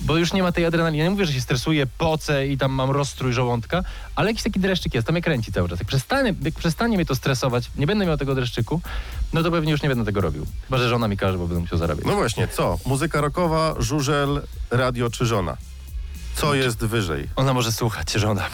[0.00, 0.98] Bo już nie ma tej adrenaliny.
[0.98, 3.82] Ja nie mówię, że się stresuję, pocę i tam mam rozstrój żołądka,
[4.14, 5.78] ale jakiś taki dreszczyk jest, to mnie kręci cały czas.
[5.78, 8.80] Jak przestanie, jak przestanie mnie to stresować, nie będę miał tego dreszczyku,
[9.32, 10.46] no to pewnie już nie będę tego robił.
[10.68, 12.06] Chyba, że żona mi każe, bo będę musiał zarabiać.
[12.06, 12.78] No właśnie, co?
[12.86, 15.56] Muzyka rockowa, żużel, radio czy żona?
[16.34, 17.28] Co jest wyżej?
[17.36, 18.44] Ona może słuchać, żona.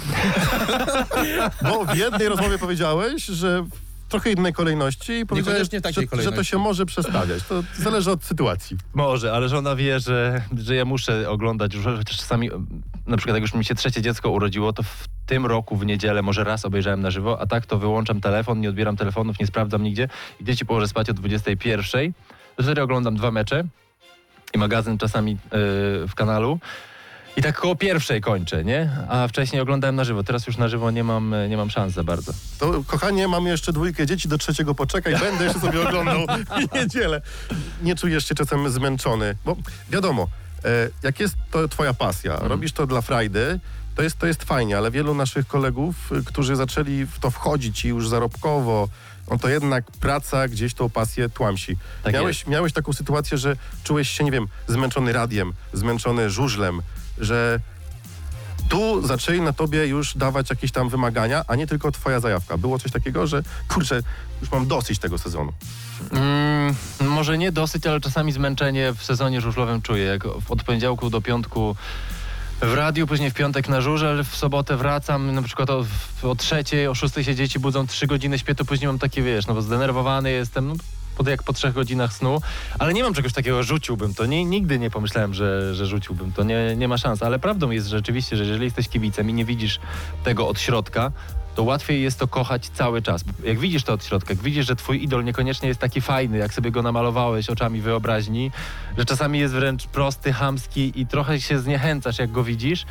[1.63, 3.67] Bo w jednej rozmowie powiedziałeś, że
[4.11, 7.43] trochę innej kolejności i powiedziałeś, że, że to się może przestawiać.
[7.43, 8.77] To zależy od sytuacji.
[8.95, 12.51] Może, ale żona wie, że, że ja muszę oglądać, że chociaż czasami,
[13.07, 16.23] na przykład jak już mi się trzecie dziecko urodziło, to w tym roku w niedzielę
[16.23, 19.83] może raz obejrzałem na żywo, a tak to wyłączam telefon, nie odbieram telefonów, nie sprawdzam
[19.83, 20.09] nigdzie
[20.41, 22.13] i dzieci położę spać o 21.
[22.57, 23.65] To wtedy oglądam dwa mecze
[24.55, 25.39] i magazyn czasami yy,
[26.09, 26.59] w kanalu.
[27.37, 28.91] I tak koło pierwszej kończę, nie?
[29.09, 30.23] A wcześniej oglądałem na żywo.
[30.23, 32.33] Teraz już na żywo nie mam, nie mam szans za bardzo.
[32.59, 36.27] To kochanie, mam jeszcze dwójkę dzieci, do trzeciego poczekaj, będę jeszcze sobie oglądał
[36.71, 37.21] w niedzielę.
[37.83, 39.37] Nie czujesz się czasem zmęczony?
[39.45, 39.57] Bo
[39.91, 40.29] wiadomo,
[40.65, 40.69] e,
[41.03, 43.61] jak jest to twoja pasja, robisz to dla frajdy,
[43.95, 47.85] to jest, to jest fajnie, ale wielu naszych kolegów, y, którzy zaczęli w to wchodzić
[47.85, 48.89] i już zarobkowo,
[49.31, 51.77] no to jednak praca gdzieś tą pasję tłamsi.
[52.03, 56.83] Tak miałeś, miałeś taką sytuację, że czułeś się, nie wiem, zmęczony radiem, zmęczony żużlem,
[57.21, 57.61] że
[58.69, 62.59] tu zaczęli na tobie już dawać jakieś tam wymagania, a nie tylko twoja zajawka.
[62.59, 64.01] Było coś takiego, że kurczę,
[64.41, 65.53] już mam dosyć tego sezonu.
[66.13, 70.05] Mm, może nie dosyć, ale czasami zmęczenie w sezonie żużlowym czuję.
[70.05, 71.77] Jak od poniedziałku do piątku
[72.61, 75.85] w radiu, później w piątek na żużel, w sobotę wracam, na przykład o,
[76.23, 79.47] o trzeciej, o szóstej się dzieci budzą, trzy godziny śpię, to później mam takie, wiesz,
[79.47, 80.75] no bo zdenerwowany jestem, no,
[81.21, 82.41] pod, jak po trzech godzinach snu,
[82.79, 86.43] ale nie mam czegoś takiego, rzuciłbym to, nie, nigdy nie pomyślałem, że, że rzuciłbym to,
[86.43, 89.81] nie, nie ma szans, ale prawdą jest rzeczywiście, że jeżeli jesteś kibicem i nie widzisz
[90.25, 91.13] tego od środka,
[91.55, 93.25] to łatwiej jest to kochać cały czas.
[93.45, 96.55] Jak widzisz to od środka, jak widzisz, że twój idol niekoniecznie jest taki fajny, jak
[96.55, 98.51] sobie go namalowałeś oczami wyobraźni,
[98.99, 102.87] że czasami jest wręcz prosty, chamski i trochę się zniechęcasz, jak go widzisz,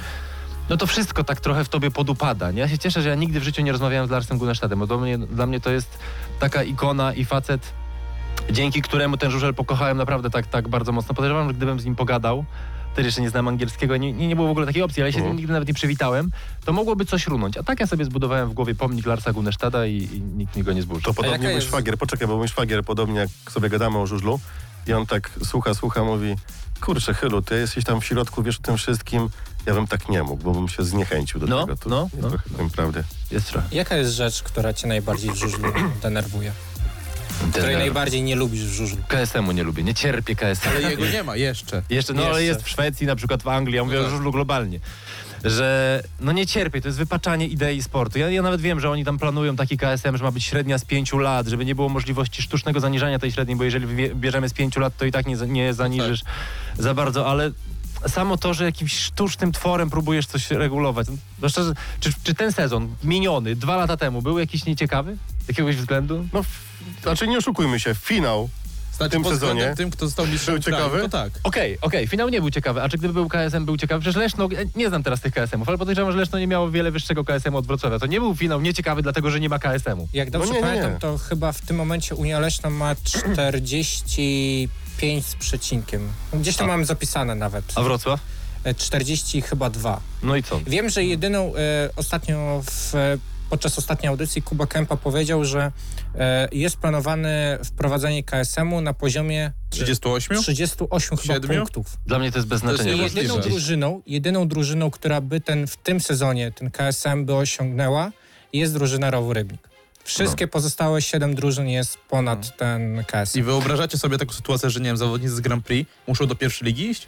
[0.70, 2.52] no to wszystko tak trochę w tobie podupada.
[2.52, 2.60] Nie?
[2.60, 4.98] Ja się cieszę, że ja nigdy w życiu nie rozmawiałem z Larsem Gunnerstadtem, bo do
[4.98, 6.00] mnie, dla mnie to jest
[6.40, 7.74] taka ikona i facet,
[8.52, 11.16] dzięki któremu ten żużel pokochałem naprawdę tak, tak bardzo mocno.
[11.16, 12.46] Podejrzewam, że gdybym z nim pogadał,
[12.94, 15.12] wtedy jeszcze nie znam angielskiego, nie, nie, nie było w ogóle takiej opcji, ale ja
[15.12, 15.38] się z nim Mhm.
[15.38, 16.32] nigdy nawet nie przywitałem,
[16.66, 17.58] to mogłoby coś runąć.
[17.58, 20.74] A tak ja sobie zbudowałem w głowie pomnik Larsa Gunnerstadta i, i nikt mi go
[20.74, 21.02] nie zburzył.
[21.04, 24.40] To podobnie mój jest- szwagier, poczekaj, bo mój szwagier, podobnie jak sobie gadamy o żużlu,
[24.88, 26.36] i on tak słucha, słucha, mówi,
[26.82, 29.30] kurczę, Chylu, ty jesteś tam w środku, wiesz o tym wszystkim,
[29.66, 31.78] ja bym tak nie mógł, bo bym się zniechęcił do No, tego.
[31.78, 32.30] To no, jest no.
[32.30, 33.04] trochę w tym prawdy.
[33.32, 33.68] Jest trochę.
[33.72, 35.70] Jaka jest rzecz, która cię najbardziej w żużlu
[36.02, 36.52] denerwuje?
[37.52, 38.98] Której najbardziej nie lubisz w żużlu?
[39.08, 40.70] KSM-u nie lubię, nie cierpię KSM.
[40.70, 41.82] Ale jego nie ma jeszcze.
[41.90, 44.14] Jeszcze, no ale jest w Szwecji, na przykład w Anglii, ja mówię No o tak.
[44.14, 44.80] żużlu globalnie.
[45.44, 48.20] Że no nie cierpię, to jest wypaczanie idei sportu.
[48.20, 50.86] Ja, ja nawet wiem, że oni tam planują taki KSM, że ma być średnia z
[50.86, 54.80] pięciu lat, żeby nie było możliwości sztucznego zaniżania tej średniej, bo jeżeli bierzemy z pięciu
[54.80, 56.22] lat, to i tak nie, nie zaniżysz
[56.78, 57.52] za bardzo, ale
[58.08, 61.08] samo to, że jakimś sztucznym tworem próbujesz coś regulować.
[61.42, 65.18] No szczerze, czy, czy ten sezon miniony dwa lata temu był jakiś nieciekawy?
[65.46, 66.28] Z jakiegoś względu?
[66.34, 66.42] No,
[67.02, 68.50] znaczy nie oszukujmy się, finał
[68.98, 71.02] Znaczy, tym sezonie tym, kto został mistrzem był kraju, ciekawy?
[71.02, 71.32] to tak.
[71.44, 74.02] Okej, okej, finał nie był ciekawy, a czy gdyby był KSM był ciekawy?
[74.02, 76.92] Przecież Leszno, e, nie znam teraz tych KSM-ów, ale podejrzewam, że Leszno nie miało wiele
[76.92, 78.00] wyższego KSM-u od Wrocławia.
[78.00, 80.08] To nie był finał nieciekawy, dlatego że nie ma KSM-u.
[80.14, 81.00] Jak dobrze No nie, nie, pamiętam, nie.
[81.00, 82.96] to chyba w tym momencie Unia Leśna ma
[85.00, 86.10] 45 z przecinkiem.
[86.34, 87.66] Gdzieś tam mam zapisane nawet.
[87.76, 88.20] A Wrocław?
[88.64, 90.02] E, 40 chyba 2.
[90.24, 90.60] No i co?
[90.68, 93.18] Wiem, że jedyną e, ostatnio w, e,
[93.50, 95.72] podczas ostatniej audycji Kuba Kępa powiedział, że
[96.16, 100.38] e, jest planowane wprowadzenie KSM-u na poziomie 38?
[100.42, 101.58] 38 chyba Siedmiu?
[101.58, 101.98] punktów.
[102.06, 102.96] Dla mnie to jest bez To jest znaczenia.
[102.98, 103.22] Niemożliwe.
[103.22, 108.12] jedyną drużyną, jedyną drużyną, która by ten w tym sezonie ten KSM by osiągnęła,
[108.54, 109.69] jest drużyna Rowu Rybnik.
[110.10, 113.40] Wszystkie pozostałe 7 drużyn jest ponad ten KSM.
[113.40, 116.66] I wyobrażacie sobie taką sytuację, że nie wiem, zawodnicy z Grand Prix muszą do pierwszej
[116.66, 117.08] ligi iść?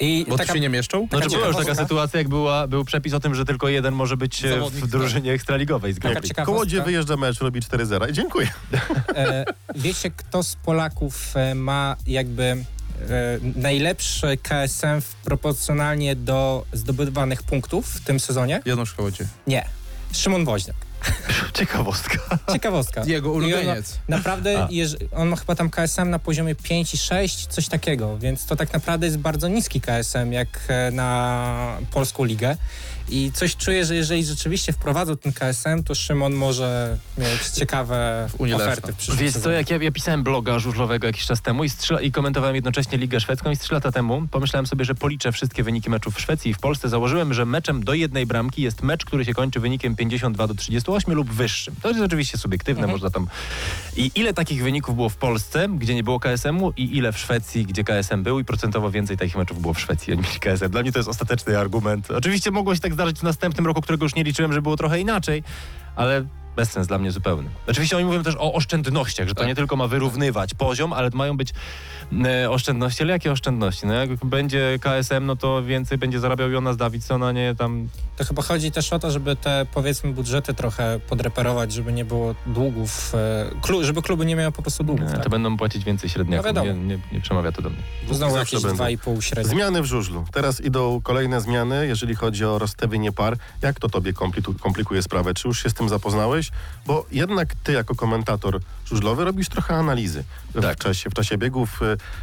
[0.00, 1.08] I Bo taka, tu się nie mieszczą?
[1.10, 4.16] Znaczy była już taka sytuacja, jak była, był przepis o tym, że tylko jeden może
[4.16, 6.28] być e, Zawodnik, w drużynie ekstraligowej z Grand Taka Prix.
[6.28, 6.52] ciekawostka.
[6.52, 8.48] Kołodzie wyjeżdża mecz, robi 4-0 i dziękuję.
[9.14, 12.64] e, wiecie, kto z Polaków e, ma jakby e,
[13.56, 18.62] najlepszy KSM w proporcjonalnie do zdobywanych punktów w tym sezonie?
[18.64, 19.26] Janusz Kołodzie.
[19.46, 19.64] Nie.
[20.12, 20.89] Szymon Woźniak.
[21.58, 22.18] Ciekawostka.
[22.52, 23.02] Ciekawostka.
[23.06, 23.98] Jego ulubieniec.
[24.08, 28.46] Naprawdę, jeż- on ma chyba tam KSM na poziomie 5 i 6, coś takiego, więc
[28.46, 32.56] to tak naprawdę jest bardzo niski KSM jak e, na polską ligę.
[33.10, 38.92] I coś czuję, że jeżeli rzeczywiście wprowadzą ten KSM, to Szymon może mieć ciekawe oferty
[38.92, 42.00] w przyszłym Wiesz co, jak ja, ja pisałem bloga żużlowego jakiś czas temu i, strzela,
[42.00, 45.62] i komentowałem jednocześnie Ligę Szwedzką i z trzy lata temu pomyślałem sobie, że policzę wszystkie
[45.62, 46.88] wyniki meczów w Szwecji i w Polsce.
[46.88, 51.14] Założyłem, że meczem do jednej bramki jest mecz, który się kończy wynikiem 52 do 38
[51.14, 51.74] lub wyższym.
[51.82, 52.92] To jest oczywiście subiektywne, Mhm.
[52.92, 53.26] można tam...
[53.96, 57.66] I ile takich wyników było w Polsce, gdzie nie było KSM-u i ile w Szwecji,
[57.66, 60.70] gdzie KSM był i procentowo więcej takich meczów było w Szwecji, a nie KSM.
[60.70, 62.10] Dla mnie to jest ostateczny argument.
[62.10, 65.00] Oczywiście mogło się tak zdarzyć w następnym roku, którego już nie liczyłem, że było trochę
[65.00, 65.42] inaczej,
[65.96, 66.24] ale
[66.56, 67.50] bezsens dla mnie zupełny.
[67.66, 69.48] Oczywiście oni mówią też o oszczędnościach, że to Tak.
[69.48, 71.52] nie tylko ma wyrównywać poziom, ale mają być
[72.50, 73.02] oszczędności.
[73.02, 73.86] Ale jakie oszczędności?
[73.86, 77.88] No jak będzie KSM, no to więcej będzie zarabiał Jonas Davidson, a nie tam...
[78.16, 82.34] To chyba chodzi też o to, żeby te powiedzmy budżety trochę podreperować, żeby nie było
[82.46, 85.06] długów, e, klu, żeby kluby nie miały po prostu długów.
[85.06, 85.24] Nie, tak?
[85.24, 86.52] to będą płacić więcej średniaków.
[86.54, 87.78] No nie, nie, nie przemawia to do mnie.
[88.10, 88.84] Znowu jakieś będą.
[88.84, 89.50] 2,5 średnio.
[89.52, 90.24] Zmiany w żużlu.
[90.32, 93.36] Teraz idą kolejne zmiany, jeżeli chodzi o rozstawienie par.
[93.62, 95.34] Jak to tobie kompliku- komplikuje sprawę?
[95.34, 96.50] Czy już się z tym zapoznałeś?
[96.86, 100.78] Bo jednak ty jako komentator żużlowy robisz trochę analizy w, Tak.
[100.78, 101.80] czasie, w czasie biegów.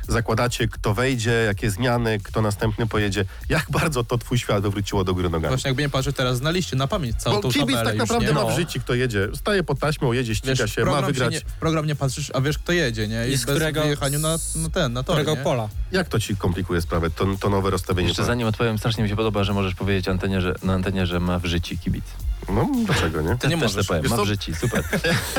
[0.07, 3.25] Zakładacie, kto wejdzie, jakie zmiany, kto następny pojedzie.
[3.49, 5.47] Jak bardzo to twój świat wywróciło do góry nogami?
[5.51, 8.27] Właśnie jakby nie patrzeć teraz na liście, na pamięć całą Bo tą kibic tak naprawdę
[8.27, 8.33] nie?
[8.33, 8.47] ma No.
[8.49, 9.27] w życiu, kto jedzie.
[9.35, 11.33] Staje pod taśmą, jedzie, ściga Wiesz, się, ma wygrać.
[11.33, 13.27] nie, w program nie patrzysz, a wiesz kto jedzie, nie?
[13.27, 15.43] I, I z bez którego- wyjechaniu na, na ten, na tor, Którego nie?
[15.43, 15.69] pola?
[15.91, 19.15] Jak to ci komplikuje sprawę, to, to nowe rozstawienie Jeszcze zanim odpowiem, strasznie mi się
[19.15, 22.05] podoba, że możesz powiedzieć antenie, że, na antenie, że ma w życiu kibic.
[22.49, 23.37] No, dlaczego nie?
[23.37, 23.87] Ty nie Też możesz.
[23.87, 24.83] to powiem, ma w życiu, super.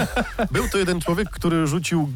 [0.50, 2.08] Był to jeden człowiek, który rzucił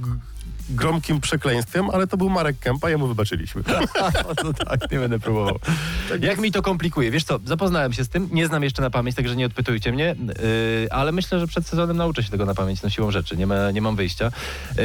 [0.71, 3.63] gromkim przekleństwem, ale to był Marek Kępa, jemu wybaczyliśmy.
[4.45, 5.59] no tak, nie będę próbował.
[6.21, 7.11] Jak mi to komplikuje?
[7.11, 10.17] Wiesz co, zapoznałem się z tym, nie znam jeszcze na pamięć, także nie odpytujcie mnie,
[10.19, 10.35] yy,
[10.91, 13.71] ale myślę, że przed sezonem nauczę się tego na pamięć, no siłą rzeczy, nie, ma,
[13.71, 14.25] nie mam wyjścia.
[14.25, 14.83] Yy,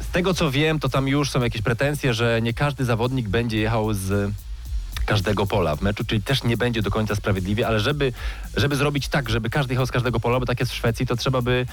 [0.00, 3.58] z tego co wiem, to tam już są jakieś pretensje, że nie każdy zawodnik będzie
[3.58, 4.32] jechał z
[5.06, 8.12] każdego pola w meczu, czyli też nie będzie do końca sprawiedliwie, ale żeby,
[8.56, 11.16] żeby zrobić tak, żeby każdy jechał z każdego pola, bo tak jest w Szwecji, to
[11.16, 11.66] trzeba by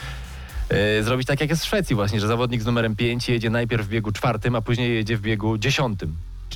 [1.01, 3.89] zrobić tak, jak jest w Szwecji właśnie, że zawodnik z numerem 5 jedzie najpierw w
[3.89, 6.15] biegu czwartym, a później jedzie w biegu dziesiątym.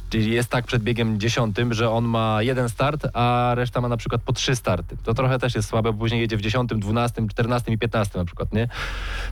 [0.09, 3.97] Czyli jest tak przed biegiem dziesiątym, że on ma jeden start, a reszta ma na
[3.97, 4.97] przykład po trzy starty.
[5.03, 8.25] To trochę też jest słabe, bo później jedzie w dziesiątym, dwunastym, czternastym i piętnastym na
[8.25, 8.67] przykład, nie?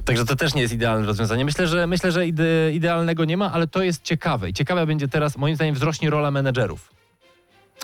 [0.06, 1.46] Także to też nie jest idealne rozwiązanie.
[1.46, 4.50] Myślę, że myślę, że ide, idealnego nie ma, ale to jest ciekawe.
[4.50, 6.90] I ciekawa będzie teraz, moim zdaniem, wzrośnie rola menedżerów.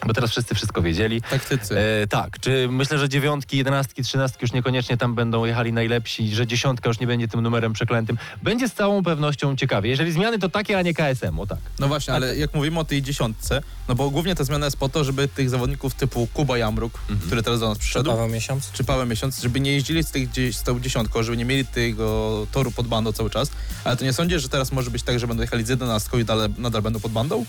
[0.08, 1.22] Bo teraz wszyscy wszystko wiedzieli.
[1.22, 1.80] Taktycy.
[1.80, 6.48] E, tak, czy myślę, że dziewiątki, jedenastki, trzynastki już niekoniecznie tam będą jechali najlepsi, że
[6.48, 8.18] dziesiątka już nie będzie tym numerem przeklętym.
[8.44, 9.90] Będzie z całą pewnością ciekawie.
[9.90, 11.58] Jeżeli zmiany to takie, a nie KSM-u, tak.
[11.80, 14.90] No właśnie, ale jak mówimy o tej dziesiątce, no bo głównie ta zmiana jest po
[14.90, 17.20] to, żeby tych zawodników typu Kuba Jamruk, Mhm.
[17.28, 18.72] który teraz do nas przyszedł, Paweł miesiąc.
[18.72, 21.66] czy Paweł Miesiąc, żeby nie jeździli z, tych, gdzieś- z tą dziesiątką, żeby nie mieli
[21.66, 23.52] tego toru pod bandą cały czas.
[23.84, 26.26] Ale to nie sądzisz, że teraz może być tak, że będą jechali z jedenastką i
[26.26, 27.46] dalej, nadal będą pod bandą?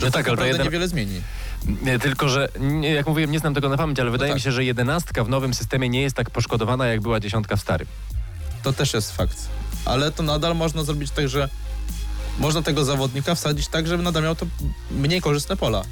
[0.00, 1.20] Że No tak, tak, ale to naprawdę jeden- niewiele zmieni.
[2.02, 4.36] Tylko, że nie, jak mówiłem, nie znam tego na pamięć, ale wydaje tak.
[4.36, 7.60] mi się, że jedenastka w nowym systemie nie jest tak poszkodowana, jak była dziesiątka w
[7.60, 7.88] starym.
[8.62, 9.48] To też jest fakt.
[9.84, 11.48] Ale to nadal można zrobić tak, że
[12.38, 14.46] można tego zawodnika wsadzić tak, żeby nadal miał to
[14.90, 15.82] mniej korzystne pola.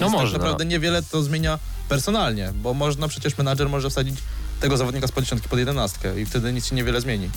[0.00, 0.32] No Więc można.
[0.32, 4.16] Tak naprawdę niewiele to zmienia personalnie, bo można przecież menadżer może wsadzić
[4.60, 7.30] tego zawodnika z pod dziesiątki pod jedenastkę i wtedy nic się niewiele zmieni.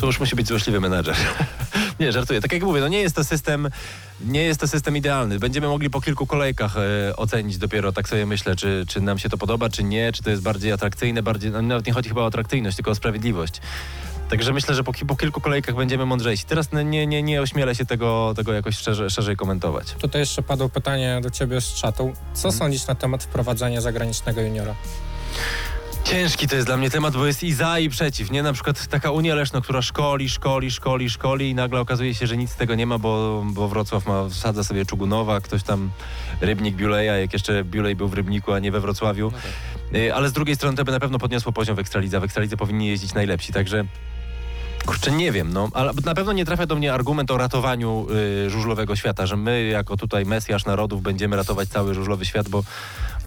[0.00, 1.16] To już musi być złośliwy menedżer.
[2.00, 2.40] nie, żartuję.
[2.40, 3.68] Tak jak mówię, no nie jest to system,
[4.20, 5.38] nie jest to system idealny.
[5.38, 9.28] Będziemy mogli po kilku kolejkach e, ocenić dopiero, tak sobie myślę, czy, czy nam się
[9.28, 12.22] to podoba, czy nie, czy to jest bardziej atrakcyjne, bardziej, no, nawet nie chodzi chyba
[12.22, 13.60] o atrakcyjność, tylko o sprawiedliwość.
[14.28, 16.44] Także myślę, że po, po kilku kolejkach będziemy mądrzejsi.
[16.44, 19.92] Teraz nie, nie, nie ośmielę się tego, tego jakoś szerzej, szerzej komentować.
[19.92, 22.12] Tutaj jeszcze padło pytanie do ciebie z czatu.
[22.34, 24.74] Co sądzisz na temat wprowadzania zagranicznego juniora?
[26.06, 28.30] Ciężki to jest dla mnie temat, bo jest i za, i przeciw.
[28.30, 32.26] Nie na przykład taka Unia Leszno, która szkoli, szkoli, szkoli, szkoli i nagle okazuje się,
[32.26, 35.90] że nic z tego nie ma, bo, bo Wrocław ma, wsadza sobie Czugunowa, ktoś tam
[36.40, 39.32] Rybnik Biuleja, jak jeszcze Biulej był w Rybniku, a nie we Wrocławiu.
[39.94, 42.20] Y, Ale z drugiej strony to by na pewno podniosło poziom w Ekstralidze.
[42.20, 43.84] W Ekstralidze powinni jeździć najlepsi, także
[44.86, 48.06] kurczę, nie wiem, no, ale na pewno nie trafia do mnie argument o ratowaniu
[48.46, 52.62] y, żużlowego świata, że my jako tutaj Mesjasz narodów będziemy ratować cały żużlowy świat, bo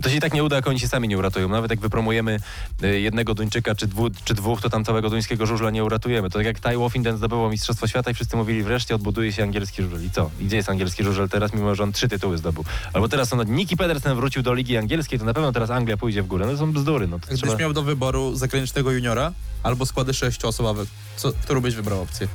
[0.01, 1.49] to się i tak nie uda, jak oni się sami nie uratują.
[1.49, 2.39] Nawet jak wypromujemy
[2.83, 6.29] y, jednego Duńczyka czy, dwu, czy dwóch, to tam całego duńskiego żużla nie uratujemy.
[6.29, 9.83] To tak jak Ty Wolfinden zdobyło Mistrzostwo Świata i wszyscy mówili, wreszcie odbuduje się angielski
[9.83, 10.05] żużel.
[10.05, 10.31] I co?
[10.39, 12.65] I gdzie jest angielski żużel teraz, mimo że on trzy tytuły zdobył?
[12.93, 16.23] Albo teraz on, Niki Pedersen wrócił do Ligi Angielskiej, to na pewno teraz Anglia pójdzie
[16.23, 16.45] w górę.
[16.45, 17.07] No to są bzdury.
[17.07, 17.57] No, to Gdybyś trzeba...
[17.57, 19.31] miał do wyboru zagranicznego juniora
[19.63, 20.85] albo składy sześcioosobowe,
[21.15, 22.27] co, którą byś wybrał opcję?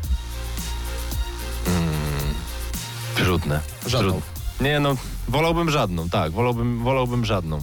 [3.15, 3.61] Trudne.
[3.87, 4.13] Żadną.
[4.13, 4.34] Trudne.
[4.61, 4.97] Nie no,
[5.29, 7.63] wolałbym żadną, tak, wolałbym, wolałbym żadną.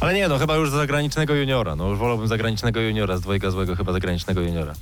[0.00, 1.76] Ale nie, no chyba już zagranicznego juniora.
[1.76, 4.74] No już wolałbym zagranicznego juniora z dwojga złego, chyba zagranicznego juniora.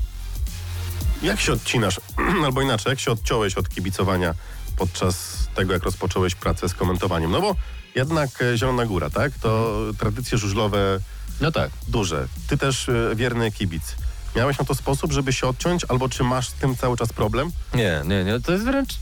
[1.22, 2.00] Jak się odcinasz,
[2.46, 4.34] albo inaczej, jak się odciąłeś od kibicowania
[4.76, 7.30] podczas tego, jak rozpocząłeś pracę z komentowaniem?
[7.30, 7.54] No bo
[7.94, 9.32] jednak e, Zielona Góra, tak?
[9.42, 10.98] To tradycje żużlowe
[11.40, 11.70] No tak.
[11.88, 12.28] duże.
[12.48, 13.96] Ty też e, wierny kibic.
[14.36, 17.50] Miałeś na to sposób, żeby się odciąć, albo czy masz z tym cały czas problem?
[17.74, 18.40] Nie, nie, nie.
[18.40, 18.98] To jest wręcz.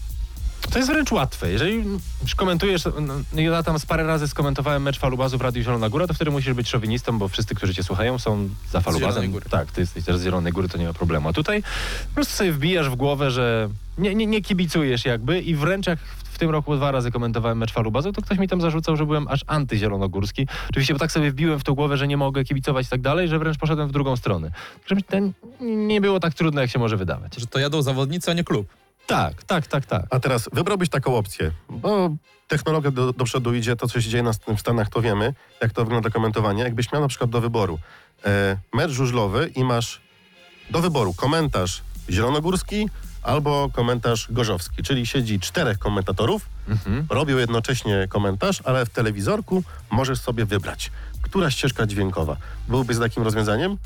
[0.73, 1.53] To jest wręcz łatwe.
[1.53, 1.85] Jeżeli
[2.23, 2.85] już komentujesz,
[3.33, 6.31] no, ja tam z parę razy skomentowałem mecz Falubazu w Radiu Zielona Góra, to wtedy
[6.31, 9.33] musisz być szowinistą, bo wszyscy, którzy cię słuchają, są za Falubazem.
[9.51, 11.29] Tak, ty jesteś też z Zielonej Góry, to nie ma problemu.
[11.29, 11.63] A tutaj
[12.09, 15.99] po prostu sobie wbijasz w głowę, że nie, nie, nie kibicujesz jakby i wręcz jak
[16.25, 19.29] w, tym roku dwa razy komentowałem mecz Falubazu, to ktoś mi tam zarzucał, że byłem
[19.29, 20.47] aż antyzielonogórski.
[20.71, 23.29] Oczywiście, bo tak sobie wbiłem w tą głowę, że nie mogę kibicować i tak dalej,
[23.29, 24.51] że wręcz poszedłem w drugą stronę.
[24.87, 25.17] Żeby to
[25.61, 27.37] nie było tak trudno, jak się może wydawać.
[27.37, 28.67] Że to jadą zawodnicy, a nie klub.
[29.07, 30.03] Tak, tak, tak, tak.
[30.11, 32.11] A teraz wybrałbyś taką opcję, bo
[32.49, 35.73] technologia do, do przodu idzie, to co się dzieje na, w Stanach to wiemy, jak
[35.73, 36.63] to wygląda komentowanie.
[36.63, 37.79] Jakbyś miał na przykład do wyboru
[38.25, 40.01] e, mecz żużlowy i masz
[40.71, 42.89] do wyboru komentarz zielonogórski
[43.23, 47.07] albo komentarz gorzowski, czyli siedzi czterech komentatorów, Mhm.
[47.11, 50.91] robią jednocześnie komentarz, ale w telewizorku możesz sobie wybrać,
[51.23, 52.37] która ścieżka dźwiękowa.
[52.69, 53.77] Byłbyś z takim rozwiązaniem?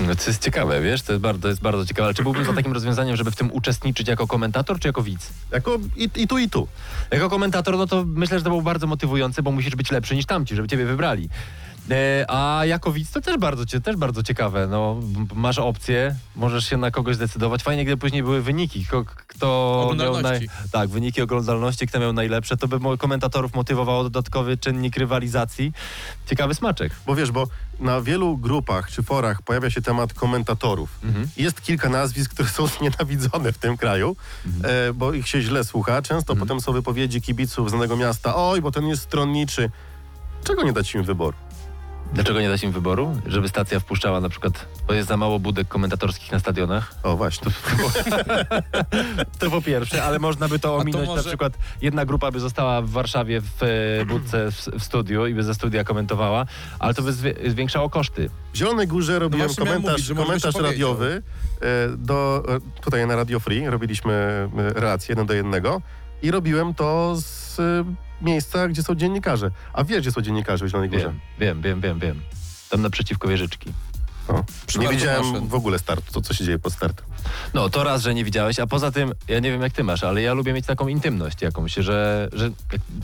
[0.00, 2.04] No, to jest ciekawe, wiesz, to jest bardzo, to jest bardzo ciekawe.
[2.06, 5.30] Ale czy byłbym za takim rozwiązaniem, żeby w tym uczestniczyć jako komentator, czy jako widz?
[5.52, 6.68] Jako i, i tu, i tu.
[7.10, 10.26] Jako komentator, no to myślę, że to był bardzo motywujące, bo musisz być lepszy niż
[10.26, 11.28] tamci, żeby ciebie wybrali.
[11.90, 14.66] E, a jako widz to też bardzo, cie- też bardzo ciekawe.
[14.66, 17.62] No, m- masz opcję, możesz się na kogoś zdecydować.
[17.62, 18.84] Fajnie, gdyby później były wyniki.
[18.84, 20.48] Kto, kto miał Oglądalności.
[20.72, 25.72] tak, wyniki oglądalności, kto miał najlepsze, to by mo- komentatorów motywowało dodatkowy czynnik rywalizacji.
[26.26, 26.92] Ciekawy smaczek.
[27.06, 27.46] Bo wiesz, bo
[27.80, 30.90] na wielu grupach czy forach pojawia się temat komentatorów.
[31.04, 31.28] Mhm.
[31.36, 34.16] Jest kilka nazwisk, które są znienawidzone w tym kraju,
[34.64, 36.02] e, bo ich się źle słucha.
[36.02, 36.48] Często Mhm.
[36.48, 39.70] potem są wypowiedzi kibiców znanego miasta, oj, bo ten jest stronniczy.
[40.44, 41.36] Czego nie dać im wyboru?
[42.14, 43.16] Dlaczego nie dać im wyboru?
[43.26, 46.94] Żeby stacja wpuszczała na przykład, bo jest za mało budek komentatorskich na stadionach.
[47.02, 47.52] O, właśnie.
[49.38, 51.06] To po pierwsze, ale można by to to ominąć.
[51.08, 55.26] może- Na przykład jedna grupa by została w Warszawie w e, budce w, w studiu
[55.26, 56.46] i by ze studia komentowała,
[56.78, 58.30] ale to by zwie, zwiększało koszty.
[58.52, 61.22] W Zielonej Górze robiłem właśnie miałem komentarz, mówić, że może byś komentarz radiowy
[61.60, 63.66] e, do, e, tutaj na Radio Free.
[63.66, 64.12] Robiliśmy
[64.58, 65.82] e, relację jeden do jednego
[66.22, 67.84] i robiłem to z e,
[68.22, 69.50] miejsca, gdzie są dziennikarze.
[69.72, 71.02] A wiesz, gdzie są dziennikarze w Zielonej Górze?
[71.02, 72.20] Wiem, wiem, wiem, wiem, wiem.
[72.70, 73.72] Tam naprzeciwko wieżyczki.
[74.30, 74.44] O.
[74.78, 77.06] Nie widziałem w ogóle startu, to co się dzieje pod startem.
[77.54, 80.04] No to raz, że nie widziałeś, a poza tym, ja nie wiem jak ty masz,
[80.04, 82.50] ale ja lubię mieć taką intymność jakąś, że, że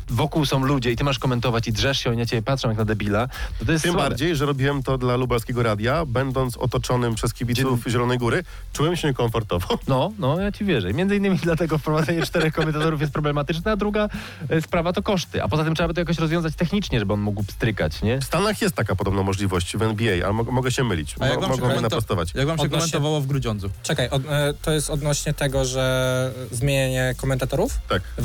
[0.09, 2.79] wokół są ludzie i ty masz komentować i drzesz się, oni na ciebie patrzą jak
[2.79, 3.99] na debila, to to Tym słabe.
[3.99, 9.09] bardziej, że robiłem to dla lubelskiego radia, będąc otoczonym przez kibiców Zielonej Góry, czułem się
[9.09, 9.79] niekomfortowo.
[9.89, 10.93] No, no, ja ci wierzę.
[10.93, 14.09] Między innymi dlatego wprowadzenie czterech komentatorów jest problematyczne, a druga
[14.49, 15.43] e, sprawa to koszty.
[15.43, 18.21] A poza tym trzeba by to jakoś rozwiązać technicznie, żeby on mógł strykać, nie?
[18.21, 21.16] W Stanach jest taka podobna możliwość w NBA, ale mo- mogę się mylić.
[21.21, 22.29] A jak wam się, mogą komento- naprostować.
[22.35, 23.71] jak wam się Odnośnie- komentowało w Grudziądzu?
[23.83, 28.23] Czekaj, od, e, to jest odnośnie tego, że zmienienie komentatorów Tak, w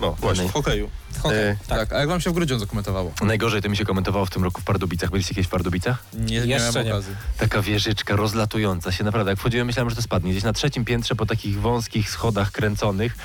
[0.00, 0.48] no właśnie.
[0.48, 0.90] W hokeju.
[1.12, 1.78] W hokeju, E, tak.
[1.78, 1.92] Tak.
[1.92, 3.12] a jak wam się w Grudziądzu komentowało?
[3.22, 5.10] Najgorzej to mi się komentowało w tym roku w Pardubicach.
[5.10, 6.04] Byliście kiedyś w Pardubicach?
[6.14, 6.94] Nie, nie Jeszcze miałem nie.
[6.94, 7.14] okazji.
[7.38, 9.32] Taka wieżyczka rozlatująca się, naprawdę.
[9.32, 10.30] Jak wchodziłem, myślałem, że to spadnie.
[10.30, 13.16] Gdzieś na trzecim piętrze po takich wąskich schodach kręconych.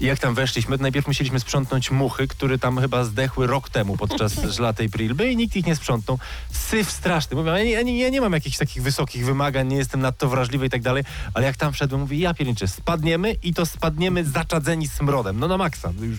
[0.00, 3.96] I jak tam weszliśmy, to najpierw musieliśmy sprzątnąć muchy, które tam chyba zdechły rok temu
[3.96, 6.18] podczas żlatej prilby i nikt ich nie sprzątnął.
[6.50, 7.36] Syf straszny.
[7.36, 10.28] Mówię, ja nie, ja, nie, ja nie mam jakichś takich wysokich wymagań, nie jestem nadto
[10.28, 14.24] wrażliwy i tak dalej, ale jak tam wszedłem, mówię, ja pierniczę, spadniemy i to spadniemy
[14.24, 15.38] zaczadzeni smrodem.
[15.38, 16.18] No na maksa, już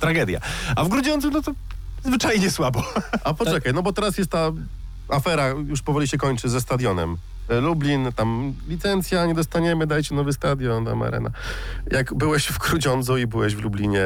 [0.00, 0.40] tragedia.
[0.76, 1.52] A w Grudziądzu, no to
[2.04, 2.84] zwyczajnie słabo.
[3.24, 4.52] A poczekaj, no bo teraz jest ta
[5.08, 7.16] afera, już powoli się kończy ze stadionem.
[7.50, 11.30] E, Lublin, tam licencja, nie dostaniemy, dajcie nowy stadion, tam arena.
[11.90, 14.02] Jak byłeś w Grudziądzu i byłeś w Lublinie,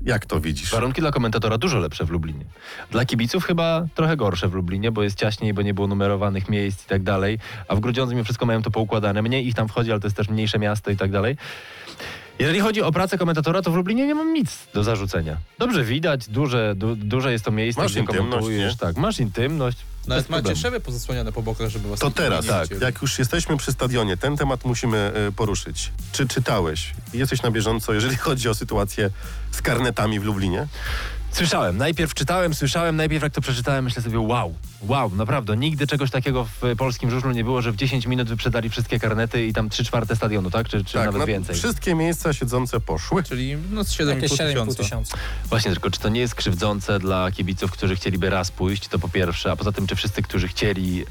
[0.00, 0.70] jak to widzisz?
[0.70, 2.44] Warunki dla komentatora dużo lepsze w Lublinie.
[2.90, 6.84] Dla kibiców chyba trochę gorsze w Lublinie, bo jest ciaśniej, bo nie było numerowanych miejsc
[6.84, 7.38] i tak dalej.
[7.68, 9.22] A w Grudziądzu mimo wszystko mają to poukładane.
[9.22, 11.36] Mniej ich tam wchodzi, ale to jest też mniejsze miasto i tak dalej.
[12.38, 15.36] Jeżeli chodzi o pracę komentatora, to w Lublinie nie mam nic do zarzucenia.
[15.58, 18.72] Dobrze widać, duże, du, duże jest to miejsce, Masz gdzie komentujesz.
[18.72, 18.78] nie?
[18.78, 19.78] Tak, masz intymność.
[20.06, 20.60] Nawet macie problemu.
[20.62, 22.82] szyby pozasłaniane po bokach, żeby was To teraz, tak, widzieli.
[22.82, 25.92] jak już jesteśmy przy stadionie, ten temat musimy e, poruszyć.
[26.12, 29.10] Czy czytałeś, jesteś na bieżąco, jeżeli chodzi o sytuację
[29.52, 30.66] z karnetami w Lublinie?
[31.32, 34.54] Słyszałem, najpierw czytałem, słyszałem, najpierw jak to przeczytałem, myślę sobie, wow,
[34.86, 35.56] Wow, naprawdę.
[35.56, 39.46] Nigdy czegoś takiego w polskim żużlu nie było, że w 10 minut wyprzedali wszystkie karnety
[39.46, 40.68] i tam 3 czwarte stadionu, tak?
[40.68, 41.56] Czy, czy nawet no, więcej?
[41.56, 43.22] Wszystkie miejsca siedzące poszły.
[43.22, 44.82] Czyli no z Jakieś 7,5 7,5 tysiąca.
[44.82, 45.18] tysiąca.
[45.48, 49.08] Właśnie, tylko czy to nie jest krzywdzące dla kibiców, którzy chcieliby raz pójść, to po
[49.08, 51.04] pierwsze, a poza tym, czy wszyscy, którzy chcieli, yy,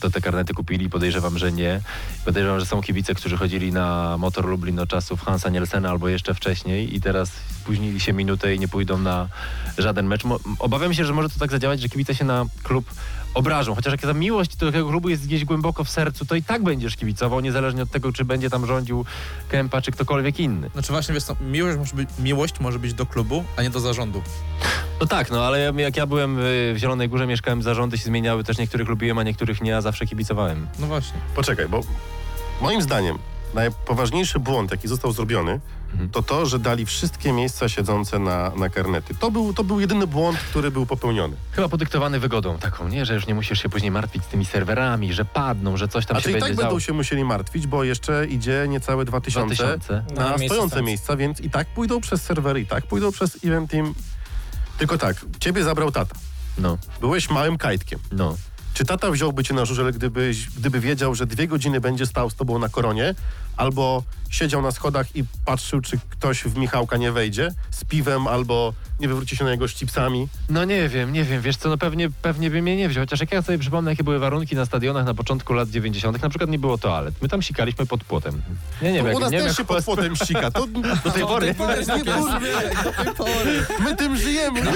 [0.00, 0.90] to te karnety kupili?
[0.90, 1.80] Podejrzewam, że nie.
[2.24, 6.34] Podejrzewam, że są kibice, którzy chodzili na Motor Lublin od czasów Hansa Nielsena albo jeszcze
[6.34, 9.28] wcześniej i teraz spóźnili się minutę i nie pójdą na
[9.78, 10.24] żaden mecz.
[10.24, 12.90] Mo- Obawiam się, że może to tak zadziałać, że kibice się na klub
[13.34, 13.74] obrażą.
[13.74, 16.62] Chociaż jak ta miłość do tego klubu jest gdzieś głęboko w sercu, to i tak
[16.62, 19.04] będziesz kibicował, niezależnie od tego, czy będzie tam rządził
[19.48, 20.70] Kępa, czy ktokolwiek inny.
[20.72, 23.80] Znaczy właśnie, wiesz co, miłość może, być, miłość może być do klubu, a nie do
[23.80, 24.22] zarządu.
[25.00, 28.44] No tak, no ale ja- jak ja byłem w Zielonej Górze, mieszkałem, zarządy się zmieniały,
[28.44, 30.66] też niektórych lubiłem, a niektórych nie, a zawsze kibicowałem.
[30.78, 31.18] No właśnie.
[31.34, 31.80] Poczekaj, bo
[32.60, 33.18] moim zdaniem
[33.54, 35.60] najpoważniejszy błąd, jaki został zrobiony.
[36.12, 39.14] To to, że dali wszystkie miejsca siedzące na, na karnety.
[39.14, 41.36] To był, to był jedyny błąd, który był popełniony.
[41.52, 43.06] Chyba podyktowany wygodą taką, nie?
[43.06, 46.16] Że już nie musisz się później martwić z tymi serwerami, że padną, że coś tam
[46.16, 46.68] A się czy i będzie tak działo.
[46.68, 50.04] będą się musieli martwić, bo jeszcze idzie niecałe 2000 2000.
[50.14, 50.86] na Na miejsce stojące stacji.
[50.86, 53.94] miejsca, więc i tak pójdą przez serwery, i tak pójdą przez event team.
[54.78, 56.14] Tylko tak, ciebie zabrał tata.
[56.58, 57.98] No, Byłeś małym kajtkiem.
[58.12, 58.36] no.
[58.74, 62.34] Czy tata wziąłby cię na żużel, gdybyś, gdyby wiedział, że dwie godziny będzie stał z
[62.34, 63.14] tobą na koronie,
[63.56, 68.72] albo siedział na schodach i patrzył, czy ktoś w Michałka nie wejdzie z piwem, albo
[69.00, 70.28] nie wywróci się na niego z chipsami?
[70.48, 73.20] No nie wiem, nie wiem, wiesz co, no pewnie, pewnie by mnie nie wziął, chociaż
[73.20, 76.50] jak ja sobie przypomnę, jakie były warunki na stadionach na początku lat 90., na przykład
[76.50, 77.14] nie było toalet.
[77.22, 78.42] My tam sikaliśmy pod płotem.
[78.82, 80.50] Nie, nie wiem, u nas nie wiem, też się jak pod płotem sika.
[80.50, 80.66] To,
[81.04, 81.54] do tej pory.
[82.04, 82.12] nie.
[83.84, 84.62] My tym żyjemy.
[84.62, 84.68] Nie,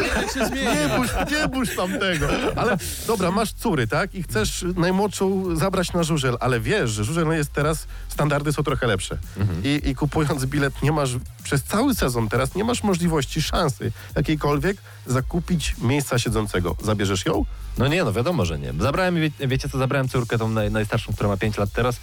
[1.41, 2.29] nie bóż, nie tamtego.
[2.57, 4.15] Ale dobra, masz córy, tak?
[4.15, 8.87] I chcesz najmłodszą zabrać na żużel, ale wiesz, że żużel jest teraz, standardy są trochę
[8.87, 9.19] lepsze.
[9.65, 11.11] I, I kupując bilet nie masz,
[11.45, 14.77] przez cały sezon teraz nie masz możliwości, szansy jakiejkolwiek
[15.07, 16.77] zakupić miejsca siedzącego.
[16.83, 17.45] Zabierzesz ją?
[17.79, 18.73] No nie, no wiadomo, że nie.
[18.81, 22.01] Zabrałem, wie, wiecie co, zabrałem córkę tą naj, najstarszą, która ma 5 lat teraz,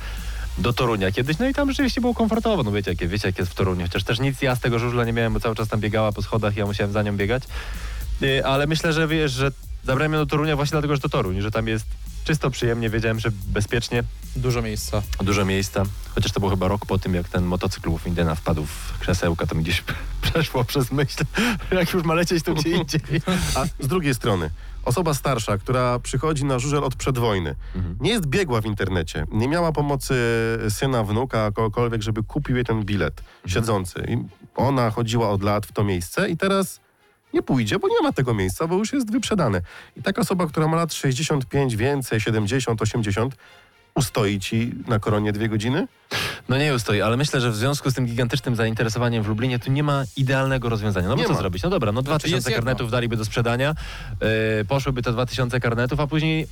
[0.58, 3.52] do Torunia kiedyś, no i tam rzeczywiście było komfortowo, no wiecie, jakie, wiecie jak jest
[3.52, 5.80] w Toruniu, chociaż też nic ja z tego żużla nie miałem, bo cały czas tam
[5.80, 7.44] biegała po schodach i ja musiałem za nią biegać,
[8.22, 9.52] Yy, ale myślę, że wiesz, że
[9.84, 11.86] zabrałem ją do Torunia właśnie dlatego, że to Toruń, że tam jest
[12.24, 14.04] czysto, przyjemnie, wiedziałem, że bezpiecznie,
[14.36, 15.02] Dużo miejsca.
[15.24, 15.84] dużo miejsca,
[16.16, 19.46] chociaż to był chyba rok po tym, jak ten motocykl u Indena wpadł w krzesełka,
[19.48, 19.84] to mi gdzieś
[20.22, 21.24] przeszło przez myśl,
[21.72, 23.02] jak już ma lecieć to gdzie indziej.
[23.56, 24.50] A z drugiej strony,
[24.86, 27.98] osoba starsza, która przychodzi na żużel od przedwojny, Mhm.
[28.02, 30.16] nie jest biegła w internecie, nie miała pomocy
[30.70, 34.04] syna, wnuka, kogokolwiek, żeby kupił jej ten bilet siedzący.
[34.08, 34.18] I
[34.56, 36.80] ona chodziła od lat w to miejsce i teraz
[37.34, 39.62] nie pójdzie, bo nie ma tego miejsca, bo już jest wyprzedane.
[39.98, 43.36] I taka osoba, która ma lat 65, więcej, 70, 80,
[43.96, 45.88] ustoi ci na koronie dwie godziny?
[46.50, 49.72] No nie ustoi, ale myślę, że w związku z tym gigantycznym zainteresowaniem w Lublinie tu
[49.72, 51.08] nie ma idealnego rozwiązania.
[51.08, 51.40] No bo Nie co ma.
[51.40, 51.64] zrobić?
[51.64, 52.56] No dobra, no 2000 jest jedno.
[52.58, 53.76] karnetów daliby do sprzedania,
[54.22, 56.48] yy, poszłyby te 2000 karnetów, a później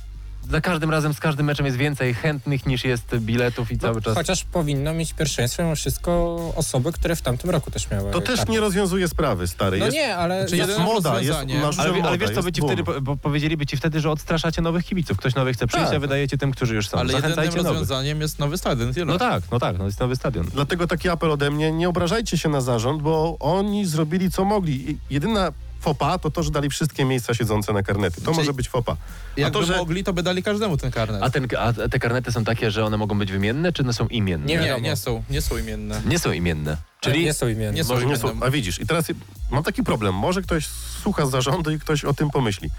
[0.50, 4.14] za każdym razem, z każdym meczem jest więcej chętnych niż jest biletów i cały czas...
[4.14, 8.36] Chociaż powinno mieć pierwszeństwo mimo wszystko osoby, które w tamtym roku też miały To też
[8.36, 8.52] kartę.
[8.52, 9.78] nie rozwiązuje sprawy, stary.
[9.78, 10.46] No jest, nie, ale...
[10.48, 12.72] Czy jest jedyne moda, jest rozwiązanie- Ale, ale moda, wiesz, co jest by ci boom.
[12.72, 15.16] wtedy, po- bo powiedzieliby ci wtedy, że odstraszacie nowych kibiców.
[15.18, 15.96] Ktoś nowy chce przyjść, Tak.
[15.96, 16.98] a wydajecie tym, którzy już są.
[16.98, 17.72] Ale jedynym Zachęcajcie nowych.
[17.72, 18.94] rozwiązaniem jest nowy stadion.
[18.94, 19.06] Tyle.
[19.06, 20.46] No tak, no tak, no jest nowy stadion.
[20.54, 24.90] Dlatego taki apel ode mnie, nie obrażajcie się na zarząd, bo oni zrobili co mogli.
[24.90, 25.52] I Jedyna
[25.82, 28.20] fopa to to, że dali wszystkie miejsca siedzące na karnety.
[28.20, 28.96] To Czyli- może być fopa.
[29.36, 31.22] Jakby to, że- mogli, to by dali każdemu ten karnet.
[31.22, 34.06] A, ten, a te karnety są takie, że one mogą być wymienne, czy one są
[34.06, 34.46] imienne?
[34.46, 36.02] Nie nie, nie są, nie są imienne.
[36.06, 36.76] Nie są imienne.
[37.00, 37.72] Czyli nie są imienne.
[37.76, 38.40] nie są Może nie imienne.
[38.40, 39.04] są, a widzisz, i teraz
[39.50, 40.14] mam taki problem.
[40.14, 40.66] Może ktoś
[41.02, 42.70] słucha zarządu i ktoś o tym pomyśli.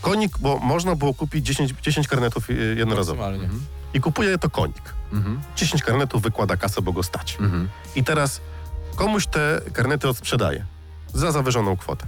[0.00, 3.28] Konik, bo można było kupić 10, 10 karnetów y, jednorazowo.
[3.28, 3.66] Mhm.
[3.94, 4.94] I kupuje to konik.
[5.12, 5.40] Mhm.
[5.56, 7.36] 10 karnetów wykłada kasę, bo go stać.
[7.40, 7.68] Mhm.
[7.96, 8.40] I teraz
[8.96, 10.64] komuś te karnety odsprzedaje
[11.14, 12.06] za zawyżoną kwotę.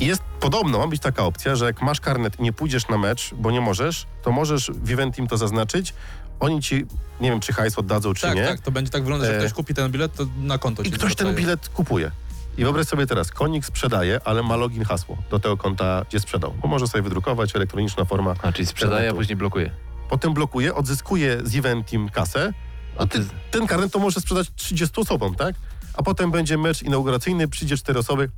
[0.00, 3.34] Jest podobno, ma być taka opcja, że jak masz karnet i nie pójdziesz na mecz,
[3.34, 5.94] bo nie możesz, to możesz w Eventim to zaznaczyć.
[6.40, 6.86] Oni ci,
[7.20, 8.44] nie wiem, czy hajs oddadzą, czy Tak, nie.
[8.46, 10.84] tak, to będzie tak wyglądać, że E, ktoś kupi ten bilet, to na konto I
[10.84, 12.10] ci ktoś ten bilet kupuje.
[12.58, 16.54] I wyobraź sobie teraz, konik sprzedaje, ale ma login, hasło do tego konta, gdzie sprzedał.
[16.62, 18.34] Bo może sobie wydrukować, elektroniczna forma.
[18.42, 19.16] A, czyli sprzedaje, a Karnetu.
[19.16, 19.70] później blokuje.
[20.10, 22.52] Potem blokuje, odzyskuje z Eventim kasę,
[22.98, 25.54] a ty, ten karnet to może sprzedać 30 osobom, tak?
[25.94, 28.30] A potem będzie mecz inauguracyjny, przyjdzie cztery osoby,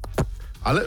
[0.64, 0.84] ale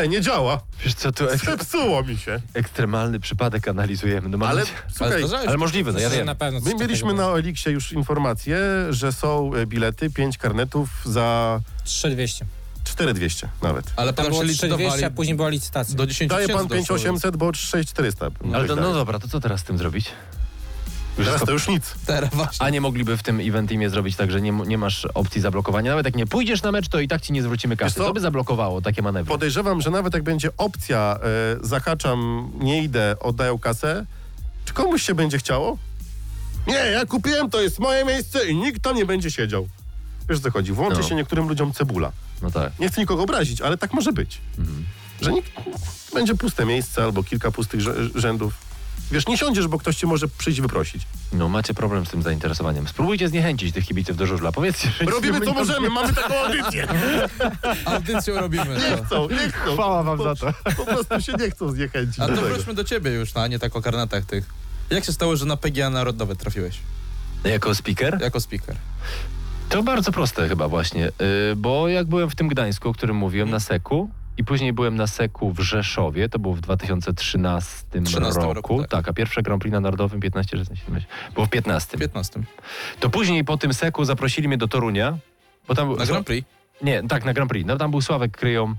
[0.00, 2.40] e, nie działa, Wiesz co, tu ek zepsuło mi się.
[2.54, 4.28] ekstremalny przypadek analizujemy.
[4.28, 5.48] No mam Ale nadzieję- słuchaj, to zależy.
[5.48, 6.26] ale możliwe, no ja wiem.
[6.26, 8.58] na pewno coś my mieliśmy takiego na Eliksie już informację,
[8.90, 11.84] że są e, bilety, 5 karnetów za było.
[11.84, 12.46] 3200.
[12.84, 13.92] 4200 nawet.
[13.96, 15.94] Ale Tam potem było się 3200, licytowali a później była licytacja.
[15.96, 18.26] do 10 Daje pan tysięcy doszło, 5800, bo 6400.
[18.54, 20.06] Ale to, Tak no dobra, to co teraz z tym zrobić?
[21.16, 21.94] Teraz to już nic.
[22.06, 22.66] Teraz właśnie.
[22.66, 25.90] A nie mogliby w tym event teamie zrobić tak, że nie, nie masz opcji zablokowania?
[25.90, 27.94] Nawet jak nie pójdziesz na mecz, to i tak ci nie zwrócimy kasy.
[27.94, 29.28] To by zablokowało takie manewry.
[29.32, 31.18] Podejrzewam, że nawet jak będzie opcja
[31.62, 34.06] e, zahaczam, nie idę, oddaję kasę,
[34.64, 35.78] czy komuś się będzie chciało?
[36.66, 39.68] Nie, ja kupiłem, to jest moje miejsce i nikt tam nie będzie siedział.
[40.28, 40.72] Wiesz o co chodzi?
[40.72, 41.08] Włączy No.
[41.08, 42.12] się niektórym ludziom cebula.
[42.42, 42.72] No tak.
[42.78, 44.38] Nie chcę nikogo obrazić, ale tak może być.
[44.58, 44.84] Mhm.
[45.20, 45.52] Że nikt,
[46.14, 48.54] będzie puste miejsce albo kilka pustych rzę- rzędów.
[49.10, 51.02] Wiesz, nie siądziesz, bo ktoś cię może przyjść wyprosić.
[51.32, 52.88] No macie problem z tym zainteresowaniem.
[52.88, 54.52] Spróbujcie zniechęcić tych kibiców do żużla.
[54.52, 56.88] Powiedzcie, że Robimy co możemy, mamy taką audycję.
[57.84, 59.04] Audycją robimy Nie to.
[59.04, 59.72] chcą, nie chcą.
[59.74, 60.52] Chwała wam po, za to.
[60.76, 62.54] Po prostu się nie chcą zniechęcić A do to tego.
[62.54, 64.44] wróćmy do ciebie już, no, a nie tak o karnetach tych.
[64.90, 66.78] Jak się stało, że na PGA Narodowe trafiłeś
[67.44, 68.18] Jako speaker?
[68.22, 68.76] jako speaker?
[69.68, 73.50] To bardzo proste chyba właśnie, yy, bo jak byłem w tym Gdańsku, o którym mówiłem,
[73.50, 77.70] na Seku i później byłem na Seku w Rzeszowie, to było w 2013
[78.04, 78.90] 13 roku, roku, tak.
[78.90, 79.08] tak.
[79.08, 81.98] a pierwsze Grand Prix na Narodowym 15, 16, 17, było w 15.
[81.98, 82.40] 15.
[83.00, 85.18] To później po tym Seku zaprosili mnie do Torunia,
[85.68, 85.88] bo tam...
[85.88, 86.48] był- Na Grand Prix?
[86.82, 87.66] Nie, tak, na Grand Prix.
[87.66, 88.74] No, tam był Sławek Kryją.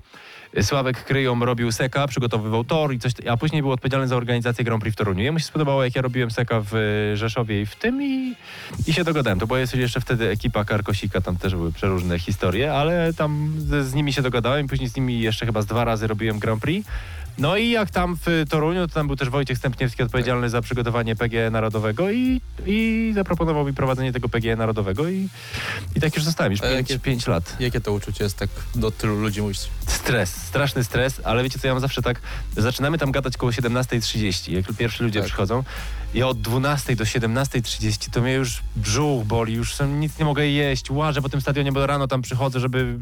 [0.62, 4.82] Sławek Kryją robił Seka, przygotowywał tor i coś, a później był odpowiedzialny za organizację Grand
[4.82, 5.24] Prix w Toruniu.
[5.24, 8.36] Jemu się spodobało, jak ja robiłem Seka w e, Rzeszowie i w tym i,
[8.88, 9.39] i się dogadałem.
[9.39, 13.93] To była jeszcze wtedy ekipa Karkosika, tam też były przeróżne historie, ale tam z, z
[13.93, 16.89] nimi się dogadałem później z nimi jeszcze chyba z dwa razy robiłem Grand Prix.
[17.38, 21.16] No i jak tam w Toruniu, to tam był też Wojciech Stępniewski odpowiedzialny za przygotowanie
[21.16, 25.30] PGE Narodowego i, i zaproponował mi prowadzenie tego PGE Narodowego i,
[25.96, 27.56] i tak już zostałem, już A jakie- 5 pięć lat.
[27.60, 29.60] Jakie to uczucie jest tak do tylu ludzi mówić?
[29.88, 32.22] Stres, straszny stres, ale wiecie co, ja mam zawsze tak,
[32.58, 35.28] zaczynamy tam gadać koło 17.30, jak pierwsi ludzie Tak.
[35.28, 35.64] przychodzą
[36.14, 40.92] i od 12 do 17.30 to mnie już brzuch boli, już nic nie mogę jeść,
[40.92, 42.96] łażę po tym stadionie, bo rano tam przychodzę, żeby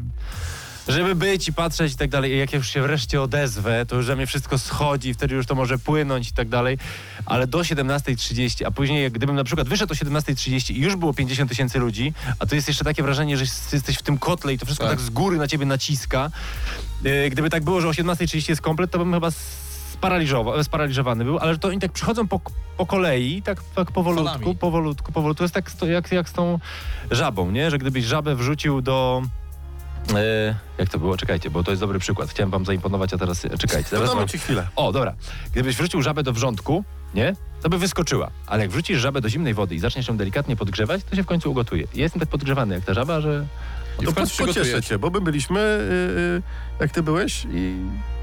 [0.88, 2.32] żeby być i patrzeć i tak dalej.
[2.32, 5.46] I jak ja już się wreszcie odezwę, to już ze mnie wszystko schodzi, wtedy już
[5.46, 6.78] to może płynąć i tak dalej.
[7.26, 11.14] Ale do 17.30, a później jak gdybym na przykład wyszedł o 17.30 i już było
[11.14, 14.58] 50 tysięcy ludzi, a to jest jeszcze takie wrażenie, że jesteś w tym kotle i
[14.58, 15.06] to wszystko tak, Tak.
[15.06, 16.30] z góry na ciebie naciska.
[17.04, 19.28] Yy, Gdyby tak było, że o 17.30 jest komplet, to bym chyba
[20.00, 22.40] sparaliżowa- sparaliżowany był, ale to oni tak przychodzą po,
[22.76, 24.56] po kolei, tak, tak powolutku, Falami.
[24.56, 25.38] powolutku, powolutku.
[25.38, 26.58] To jest tak jak, jak z tą
[27.10, 27.70] żabą, nie?
[27.70, 29.22] Że gdybyś żabę wrzucił do...
[30.14, 31.16] E, jak to było?
[31.16, 32.30] Czekajcie, bo to jest dobry przykład.
[32.30, 33.90] Chciałem wam zaimponować, a teraz czekajcie.
[33.90, 34.28] Zaraz wam...
[34.28, 34.68] ci chwilę.
[34.76, 35.14] O, dobra.
[35.52, 36.84] Gdybyś wrzucił żabę do wrzątku,
[37.14, 37.36] nie?
[37.62, 38.30] To by wyskoczyła.
[38.46, 41.26] Ale jak wrzucisz żabę do zimnej wody i zaczniesz ją delikatnie podgrzewać, to się w
[41.26, 41.86] końcu ugotuje.
[41.94, 43.46] I jestem tak podgrzewany jak ta żaba, że...
[44.00, 46.42] I To w końcu po, się pocieszę cię, bo my byliśmy, y, y,
[46.80, 47.76] jak ty byłeś i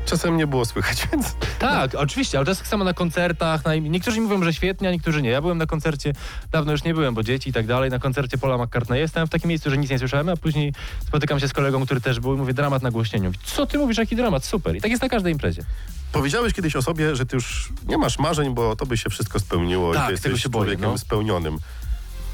[0.06, 1.36] czasem nie było słychać, więc...
[1.60, 3.66] Tak, oczywiście, ale to jest tak samo na koncertach.
[3.66, 3.76] Na...
[3.76, 5.30] Niektórzy mówią, że świetnie, a niektórzy nie.
[5.30, 6.14] Ja byłem na koncercie,
[6.51, 8.99] dawno już nie byłem, bo dzieci i tak dalej, na koncercie Paula McCartneya.
[8.99, 10.74] Jestem w takim miejscu, że nic nie słyszałem, a później
[11.08, 13.32] spotykam się z kolegą, który też był i mówię, dramat na głośnieniu.
[13.43, 14.45] Co ty mówisz, jaki dramat?
[14.45, 14.76] Super.
[14.76, 15.64] I tak jest na każdej imprezie.
[16.12, 19.39] Powiedziałeś kiedyś o sobie, że ty już nie masz marzeń, bo to by się wszystko
[19.39, 20.97] spełniło Tak, i ty tego jesteś się boję, człowiekiem no.
[20.97, 21.58] spełnionym.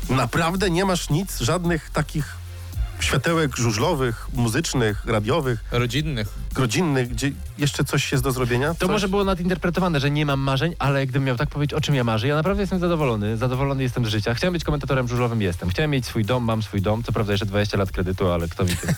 [0.09, 2.39] Naprawdę nie masz nic, żadnych takich
[2.99, 6.27] światełek żużlowych, muzycznych, radiowych, Rodzinnych.
[6.57, 8.73] Rodzinnych, gdzie jeszcze coś jest do zrobienia?
[8.73, 8.89] To coś?
[8.89, 12.03] może było nadinterpretowane, że nie mam marzeń, ale gdybym miał tak powiedzieć, o czym ja
[12.03, 13.37] marzę, ja naprawdę jestem zadowolony.
[13.37, 14.33] Zadowolony jestem z życia.
[14.33, 15.69] Chciałem być komentatorem żużlowym, jestem.
[15.69, 17.03] Chciałem mieć swój dom, mam swój dom.
[17.03, 18.95] Co prawda jeszcze 20 lat kredytu, ale kto mi tym...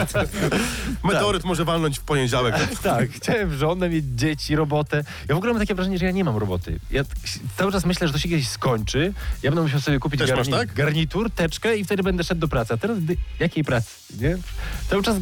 [1.04, 2.54] Meteoryt może walnąć w poniedziałek.
[2.82, 5.04] tak, chciałem żonę, mieć dzieci, robotę.
[5.28, 6.80] Ja w ogóle mam takie wrażenie, że ja nie mam roboty.
[6.90, 7.02] Ja
[7.56, 9.12] cały czas myślę, że to się kiedyś skończy.
[9.42, 10.72] Ja będę musiał sobie kupić garni- tak?
[10.72, 12.74] garnitur, teczkę i wtedy będę szedł do pracy.
[12.74, 12.98] A teraz
[13.40, 13.90] jakiej pracy,
[14.20, 14.38] nie?
[14.88, 15.16] Cały czas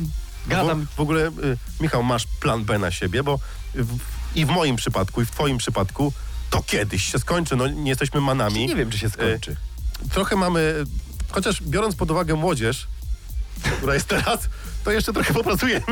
[0.48, 0.86] gadam.
[0.96, 3.38] W, ogóle, y, Michał, masz plan B na siebie, bo
[3.74, 3.98] w,
[4.34, 6.12] i w moim przypadku, i w twoim przypadku
[6.50, 7.56] to kiedyś się skończy.
[7.56, 8.66] No nie jesteśmy manami.
[8.66, 9.56] Nie wiem, czy się skończy.
[10.12, 10.84] Trochę mamy,
[11.30, 12.88] chociaż biorąc pod uwagę młodzież,
[13.76, 14.48] która jest teraz,
[14.84, 15.84] to jeszcze trochę popracujemy.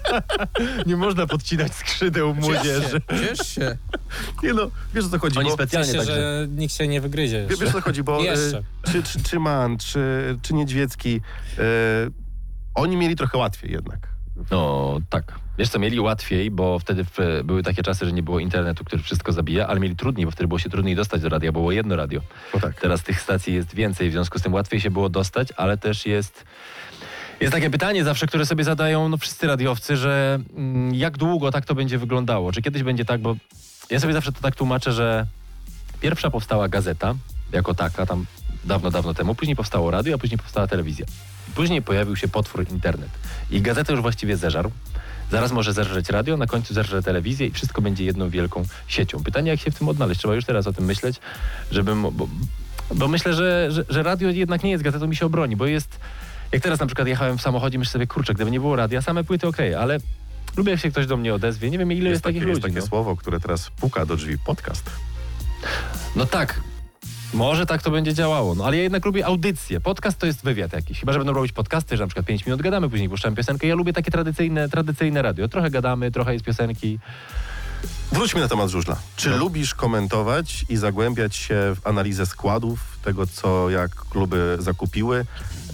[0.86, 3.00] Nie można podcinać skrzydeł młodzieży.
[3.10, 3.76] Ciesz się.
[4.42, 6.14] Nie no, wiesz o co chodzi, Oni bo, specjalnie Cieszę, także.
[6.14, 8.58] że nikt się nie wygryzie wiesz o co chodzi, bo Jeszcze.
[8.58, 11.20] y, czy, czy, czy Man, czy, czy Niedźwiecki,
[11.58, 11.60] y,
[12.74, 14.08] oni mieli trochę łatwiej jednak.
[14.50, 15.34] No tak.
[15.58, 19.02] Wiesz co, mieli łatwiej, bo wtedy w, były takie czasy, że nie było internetu, który
[19.02, 21.72] wszystko zabija, ale mieli trudniej, bo wtedy było się trudniej dostać do radia, bo było
[21.72, 22.20] jedno radio.
[22.54, 22.80] No tak.
[22.80, 26.06] Teraz tych stacji jest więcej, w związku z tym łatwiej się było dostać, ale też
[26.06, 26.44] jest.
[27.40, 31.64] Jest takie pytanie zawsze, które sobie zadają no, wszyscy radiowcy, że mm, jak długo tak
[31.64, 32.52] to będzie wyglądało?
[32.52, 33.36] Czy kiedyś będzie tak, bo
[33.90, 35.26] ja sobie zawsze to tak tłumaczę, że
[36.00, 37.14] pierwsza powstała gazeta
[37.52, 38.26] jako taka, tam
[38.64, 41.06] dawno, dawno temu, później powstało radio, a później powstała telewizja.
[41.54, 43.08] Później pojawił się potwór internet
[43.50, 44.70] i gazetę już właściwie zeżarł.
[45.30, 49.22] Zaraz może zerżeć radio, na końcu zerże telewizję i wszystko będzie jedną wielką siecią.
[49.24, 50.20] Pytanie, jak się w tym odnaleźć?
[50.20, 51.20] Trzeba już teraz o tym myśleć,
[51.70, 52.02] żebym...
[52.02, 52.28] Bo,
[52.94, 56.00] bo myślę, że, że, że radio jednak nie jest gazetą i się obroni, bo jest...
[56.52, 59.24] Jak teraz na przykład jechałem w samochodzie, myślę sobie, kurczę, gdyby nie było radia, same
[59.24, 59.98] płyty okej, ale
[60.56, 61.70] lubię, jak się ktoś do mnie odezwie.
[61.70, 62.74] Nie wiem, ile jest, Jest, takie, takich jest ludzi.
[62.74, 62.86] takie no.
[62.90, 64.90] słowo, które teraz puka do drzwi, podcast.
[66.16, 66.60] No tak,
[67.34, 69.80] Może tak to będzie działało, no ale ja jednak lubię audycję.
[69.80, 71.00] Podcast to jest wywiad jakiś.
[71.00, 73.66] Chyba, że będą robić podcasty, że na przykład 5 minut gadamy, później puszczamy piosenkę.
[73.66, 75.48] Ja lubię takie tradycyjne, tradycyjne radio.
[75.48, 76.98] Trochę gadamy, trochę jest piosenki.
[78.12, 78.96] Wróćmy na temat żużla.
[79.16, 79.36] Czy No.
[79.36, 85.24] lubisz komentować i zagłębiać się w analizę składów, tego co jak kluby zakupiły?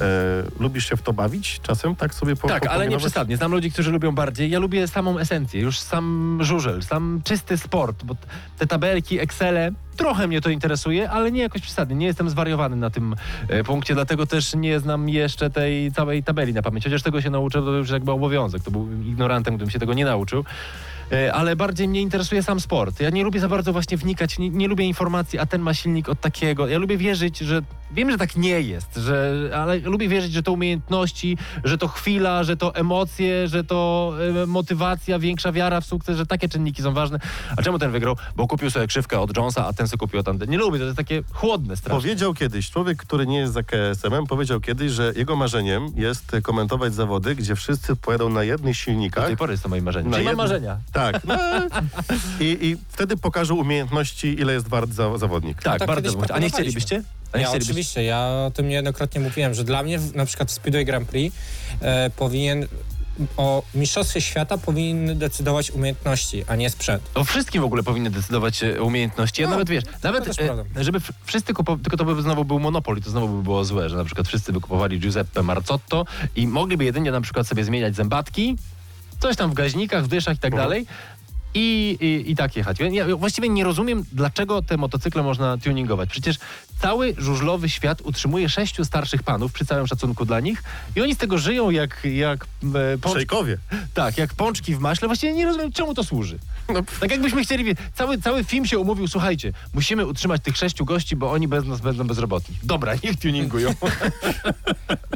[0.01, 1.97] E, lubisz się w to bawić czasem?
[1.97, 3.37] Tak sobie po, Tak, ale nie przesadnie.
[3.37, 4.51] Znam ludzi, którzy lubią bardziej.
[4.51, 8.17] Ja lubię samą esencję, już sam żużel, sam czysty sport, bo
[8.59, 11.97] te tabelki, Excele, trochę mnie to interesuje, ale nie jakoś przesadnie.
[11.97, 13.17] Nie jestem zwariowany na tym
[13.49, 16.85] e, punkcie, dlatego też nie znam jeszcze tej całej tabeli na pamięć.
[16.85, 18.63] Chociaż tego się nauczę, to już jakby obowiązek.
[18.63, 20.45] To był ignorantem, gdybym się tego nie nauczył.
[21.13, 23.01] E, Ale bardziej mnie interesuje sam sport.
[23.01, 26.09] Ja nie lubię za bardzo właśnie wnikać, nie, nie lubię informacji, a ten ma silnik
[26.09, 26.69] od takiego.
[26.69, 30.53] Ja lubię wierzyć, że wiem, że tak nie jest, że, ale lubię wierzyć, że to
[30.53, 34.12] umiejętności, że to chwila, że to emocje, że to
[34.43, 37.18] e, motywacja, większa wiara w sukces, że takie czynniki są ważne.
[37.57, 38.16] A czemu ten wygrał?
[38.37, 40.51] Bo kupił sobie krzywkę od Jonesa, a ten sobie kupił od tamten.
[40.51, 42.01] Nie lubię, to jest takie chłodne strasznie.
[42.01, 46.95] Powiedział kiedyś, człowiek, który nie jest za KSM-em, powiedział kiedyś, że jego marzeniem jest komentować
[46.95, 49.26] zawody, gdzie wszyscy pojadą na jednych Do silnikach.
[49.26, 50.11] tej pory jest to moje marzenie.
[50.11, 50.76] Na Czyli mam marzenia.
[50.93, 51.16] Tak.
[51.26, 51.37] No,
[52.41, 55.62] i, I wtedy pokażą umiejętności, ile jest wart za, zawodnik.
[55.62, 56.18] Tak, tak bardzo.
[56.34, 57.03] A nie chcielibyście?
[57.37, 60.55] A nie Ja oczywiście, ja o tym niejednokrotnie mówiłem, że dla mnie na przykład w
[60.55, 61.37] Speedway Grand Prix
[61.80, 62.66] e, powinien
[63.37, 67.03] o mistrzostwie świata powinny decydować umiejętności, a nie sprzęt.
[67.14, 69.43] O wszystkim w ogóle powinny decydować e, umiejętności.
[69.43, 70.37] Ja No, nawet wiesz, nawet też
[70.76, 73.64] e, żeby wszyscy kupowali, tylko to by znowu był monopol i to znowu by było
[73.64, 76.05] złe, że na przykład wszyscy by kupowali Giuseppe Marzotto
[76.37, 78.57] i mogliby jedynie na przykład sobie zmieniać zębatki,
[79.20, 80.68] coś tam w gaźnikach, w dyszach i tak Mhm.
[80.68, 80.87] dalej.
[81.55, 82.76] I, i, I tak jechać.
[82.93, 86.09] Ja właściwie nie rozumiem, dlaczego te motocykle można tuningować.
[86.11, 86.37] Przecież
[86.81, 90.62] cały żużlowy świat utrzymuje sześciu starszych panów, przy całym szacunku dla nich,
[90.97, 93.59] i oni z tego żyją jak, jak e, pączki, Szejkowie.
[93.95, 95.09] tak, jak pączki w maśle.
[95.09, 96.39] Właściwie nie rozumiem, czemu to służy.
[96.68, 101.16] No, Tak jakbyśmy chcieli, cały, cały film się umówił, słuchajcie, musimy utrzymać tych sześciu gości,
[101.16, 102.57] bo oni bez nas będą bezrobotni.
[102.62, 103.74] Dobra, niech tuningują.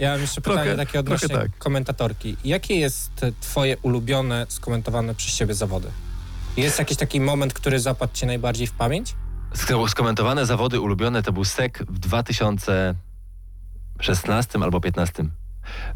[0.00, 1.58] Ja mam jeszcze Trochę- pytanie takie odnośnie trochę tak.
[1.58, 2.36] komentatorki.
[2.44, 5.88] Jakie jest twoje ulubione, skomentowane przez ciebie zawody?
[6.56, 9.14] Jest jakiś taki moment, który zapadł ci najbardziej w pamięć?
[9.54, 15.24] Sk- Skomentowane zawody ulubione to był SEK w 2016 albo 15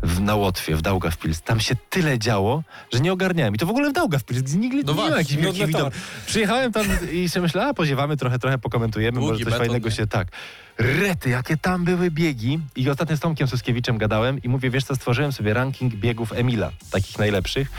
[0.02, 1.42] w, na Łotwie, w Daugavpils.
[1.42, 3.54] Tam się tyle działo, że nie ogarniałem.
[3.54, 5.94] I to w ogóle w Daugavpils, gdzie nigdy No nie właśnie, jakichś wielkich nudny widok.
[6.26, 9.88] Przyjechałem tam i się myślałem, a poziewamy trochę, trochę pokomentujemy, Długi może coś beton, fajnego
[9.88, 9.94] nie?
[9.94, 10.06] się...
[10.06, 10.28] Tak.
[10.78, 12.60] Rety, jakie tam były biegi.
[12.76, 16.70] I ostatnio z Tomkiem Suskiewiczem gadałem i mówię, wiesz co, stworzyłem sobie ranking biegów Emila,
[16.90, 17.70] takich najlepszych.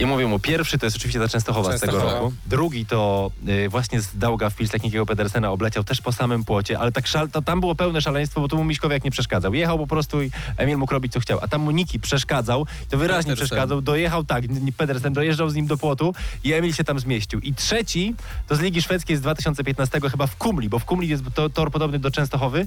[0.00, 2.20] I mówię mu, pierwszy to jest oczywiście ta Częstochowa, z tego Częstochowa.
[2.20, 2.32] roku.
[2.46, 7.06] Drugi to y, właśnie z Daugavpils Technikiego Pedersena obleciał też po samym płocie, ale tak
[7.06, 9.54] szal, to tam było pełne szaleństwo, bo tu mu Miśkowiak nie przeszkadzał.
[9.54, 12.98] Jechał po prostu i Emil mógł robić co chciał, a tam mu Niki przeszkadzał, to
[12.98, 13.46] wyraźnie Pedersen.
[13.46, 14.44] przeszkadzał, dojechał tak,
[14.76, 16.14] Pedersen dojeżdżał z nim do płotu
[16.44, 17.40] i Emil się tam zmieścił.
[17.40, 18.14] I trzeci
[18.48, 21.70] to z Ligi Szwedzkiej z 2015 chyba w Kumli, bo w Kumli jest to, tor
[21.70, 22.66] podobny do Częstochowy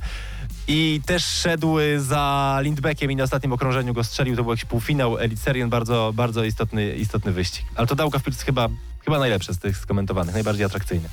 [0.68, 4.66] i też szedł y, za Lindbeckiem i na ostatnim okrążeniu go strzelił, to był jakiś
[4.66, 7.66] półfinał Elite Serien, bardzo, bardzo istotny, istotny wyścig.
[7.76, 8.70] Ale to Daugavpils chyba,
[9.06, 11.10] chyba najlepsze z tych skomentowanych, najbardziej atrakcyjny.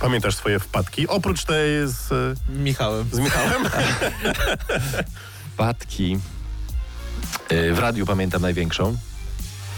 [0.00, 1.08] Pamiętasz swoje wpadki?
[1.08, 3.08] Oprócz tej z, Michałem.
[3.12, 3.62] z Michałem?
[5.52, 6.18] Wpadki
[7.52, 8.96] y, w radiu pamiętam największą,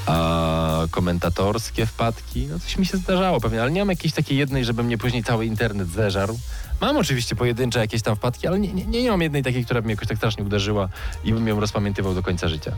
[0.07, 4.65] a komentatorskie wpadki, no coś mi się zdarzało pewnie, ale nie mam jakiejś takiej jednej,
[4.65, 6.39] żeby mnie później cały internet zeżarł.
[6.81, 9.85] Mam oczywiście pojedyncze jakieś tam wpadki, ale nie, nie, nie mam jednej takiej, która by
[9.85, 10.89] mnie jakoś tak strasznie uderzyła
[11.25, 12.73] i bym ją rozpamiętywał do końca życia.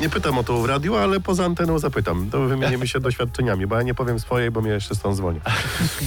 [0.00, 2.30] Nie pytam o to w radiu, ale poza anteną zapytam.
[2.30, 5.40] To wymienimy się doświadczeniami, bo ja nie powiem swojej, bo mnie jeszcze stąd dzwoni.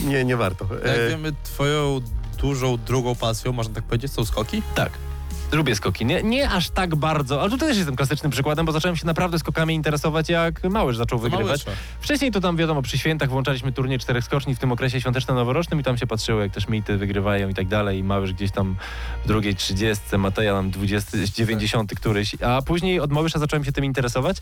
[0.06, 0.66] Nie, nie warto.
[0.86, 2.02] Jak E, wiemy, twoją
[2.38, 4.62] dużą, drugą pasją, można tak powiedzieć, są skoki?
[4.76, 4.92] Tak.
[5.54, 6.06] Lubię skoki.
[6.06, 9.40] Nie, nie aż tak bardzo, ale tutaj też jestem klasycznym przykładem, bo zacząłem się naprawdę
[9.40, 11.66] skokami interesować, jak Małysz zaczął wygrywać.
[11.66, 11.82] Małysza.
[12.02, 15.84] Wcześniej to tam wiadomo, przy świętach włączaliśmy turniej czterech skoczni w tym okresie świąteczno-noworocznym i
[15.84, 18.00] tam się patrzyło, jak też mity wygrywają i tak dalej.
[18.00, 18.76] I Małysz gdzieś tam
[19.24, 23.86] w drugiej trzydziestce, Mateja nam 20, 90 któryś, a później od Małysza zacząłem się tym
[23.86, 24.38] interesować.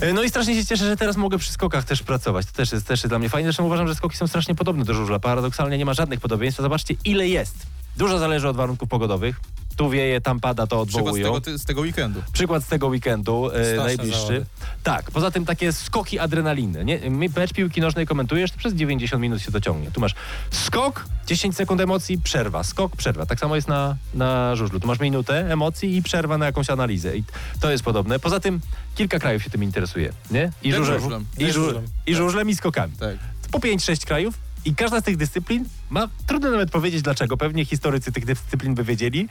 [0.00, 2.46] E, No i strasznie się cieszę, że teraz mogę przy skokach też pracować.
[2.46, 3.46] To też jest, też jest dla mnie fajne.
[3.46, 5.18] Zresztą uważam, że skoki są strasznie podobne do żużla.
[5.18, 6.60] Paradoksalnie nie ma żadnych podobieństw.
[6.60, 7.66] Zobaczcie, ile jest.
[7.96, 9.40] Dużo zależy od warunków pogodowych.
[9.76, 11.40] Tu wieje, tam pada, to Przykład z odwołują.
[11.40, 12.22] tego, z tego weekendu.
[12.32, 14.16] Przykład z tego weekendu, e, najbliższy.
[14.16, 14.46] zawody.
[14.82, 16.84] Tak, poza tym takie skoki adrenaliny.
[16.84, 17.00] Nie?
[17.36, 19.90] Mecz piłki nożnej komentujesz, to przez 90 minut się to ciągnie.
[19.90, 20.14] Tu masz
[20.50, 23.26] skok, 10 sekund emocji, przerwa, skok, przerwa.
[23.26, 24.80] Tak samo jest na, na żużlu.
[24.80, 27.16] Tu masz minutę emocji i przerwa na jakąś analizę.
[27.16, 27.24] I
[27.60, 28.18] to jest podobne.
[28.18, 28.60] Poza tym
[28.94, 30.12] kilka krajów się tym interesuje.
[30.30, 30.52] Nie?
[30.62, 31.84] I, żużlem, i, żużlem.
[32.06, 32.92] i żużlem i skokami.
[33.00, 33.16] Tak.
[33.50, 34.34] Po 5-6 krajów
[34.64, 38.84] i każda z tych dyscyplin ma, trudno nawet powiedzieć dlaczego, pewnie historycy tych dyscyplin by
[38.84, 39.28] wiedzieli,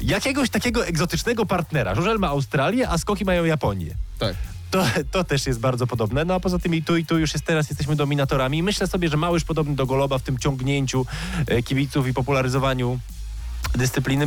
[0.00, 1.94] jakiegoś takiego egzotycznego partnera.
[1.94, 3.94] Żużel ma Australię, a skoki mają Japonię.
[4.18, 4.36] Tak.
[4.70, 6.24] to, to też jest bardzo podobne.
[6.24, 8.62] No a poza tym i tu i tu już jest teraz jesteśmy dominatorami.
[8.62, 11.06] Myślę sobie, że Małysz podobny do Goloba w tym ciągnięciu
[11.46, 12.98] e, kibiców i popularyzowaniu
[13.74, 14.26] dyscypliny.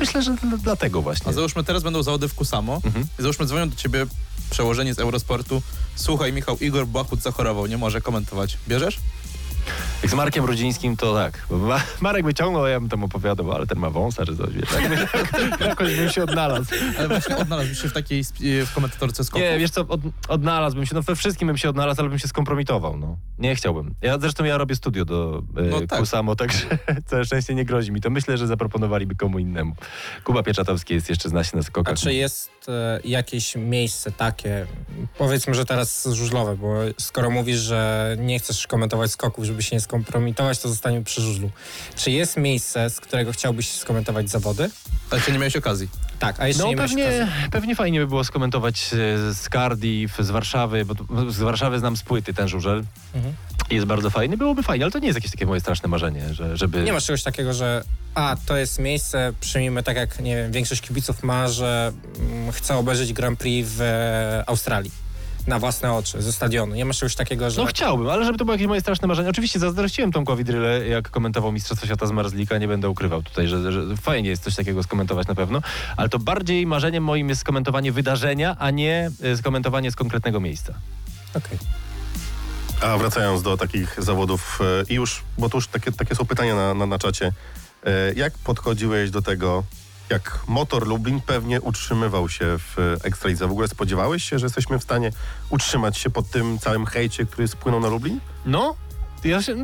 [0.00, 1.28] Myślę, że dl- dlatego właśnie.
[1.28, 2.80] A załóżmy, teraz będą zawody w Kusamo.
[2.84, 3.06] Mhm.
[3.18, 4.06] I załóżmy, dzwonią do ciebie
[4.50, 5.62] przełożenie z Eurosportu.
[5.94, 8.58] Słuchaj, Michał, Igor Błachut zachorował, nie może komentować.
[8.68, 8.98] Bierzesz?
[10.02, 11.46] Jak z Markiem Rudzińskim to tak.
[11.50, 14.68] Ma- Marek wyciągnął, a ja bym tam opowiadał, ale ten ma wąsa czy coś, wiesz,
[14.68, 15.60] tak?
[15.68, 16.74] Jakoś bym się odnalazł.
[16.98, 19.44] Ale właśnie odnalazł się w takiej sp- w komentatorce skoku.
[19.44, 22.28] Nie, wiesz co, od, odnalazłbym się, no we wszystkim bym się odnalazł, ale bym się
[22.28, 23.16] skompromitował, no.
[23.38, 23.94] Nie chciałbym.
[24.02, 25.98] Ja zresztą ja robię studio do e, No tak.
[25.98, 26.66] Kusamo, także
[27.06, 28.10] całe szczęście nie grozi mi to.
[28.10, 29.74] Myślę, że zaproponowaliby komu innemu.
[30.24, 31.98] Kuba Pieczatowski jest jeszcze, zna się na A skokach.
[31.98, 34.66] czy jest e, jakieś miejsce takie,
[35.18, 39.80] powiedzmy, że teraz żużlowe, bo skoro mówisz, że nie chcesz komentować skoków, żeby się nie
[39.80, 41.50] skompromitować, to zostaniemy przy żużlu.
[41.96, 44.70] Czy jest miejsce, z którego chciałbyś skomentować zawody?
[45.10, 45.88] Ale jeszcze nie miałeś okazji.
[46.18, 47.50] Tak, a jeszcze No nie miałeś pewnie, okazji.
[47.50, 48.96] pewnie fajnie by było skomentować e,
[49.34, 50.94] z Cardiff, z Warszawy, bo
[51.32, 52.84] z Warszawy znam z płyty ten żużel.
[53.14, 53.34] Mhm.
[53.70, 56.56] Jest bardzo fajny, byłoby fajnie, ale to nie jest jakieś takie moje straszne marzenie, że,
[56.56, 56.82] żeby...
[56.82, 57.84] Nie masz czegoś takiego, że
[58.14, 62.76] a, to jest miejsce, przyjmijmy tak jak, nie wiem, większość kibiców ma, że mm, chce
[62.76, 65.03] obejrzeć Grand Prix w e, Australii
[65.46, 66.74] na własne oczy, ze stadionu.
[66.74, 67.60] Nie masz czegoś takiego, że...
[67.60, 69.28] No chciałbym, ale żeby to było jakieś moje straszne marzenie.
[69.28, 73.72] Oczywiście zazdrościłem Tomkowi Dryle, jak komentował Mistrzostwa Świata z Marzlika, nie będę ukrywał tutaj, że,
[73.72, 75.62] że fajnie jest coś takiego skomentować na pewno,
[75.96, 80.74] ale to bardziej marzeniem moim jest skomentowanie wydarzenia, a nie e, skomentowanie z konkretnego miejsca.
[81.34, 81.58] Okej.
[82.80, 86.54] A wracając do takich zawodów e, i już, bo tu już takie, takie są pytania
[86.54, 87.32] na, na, na czacie.
[87.86, 89.64] E, Jak podchodziłeś do tego,
[90.10, 93.48] jak motor Lublin pewnie utrzymywał się w e, Ekstralidze?
[93.48, 95.10] W ogóle spodziewałeś się, że jesteśmy w stanie
[95.50, 98.20] utrzymać się pod tym całym hejcie, który spłynął na Lublin?
[98.46, 98.74] No,
[99.24, 99.56] ja się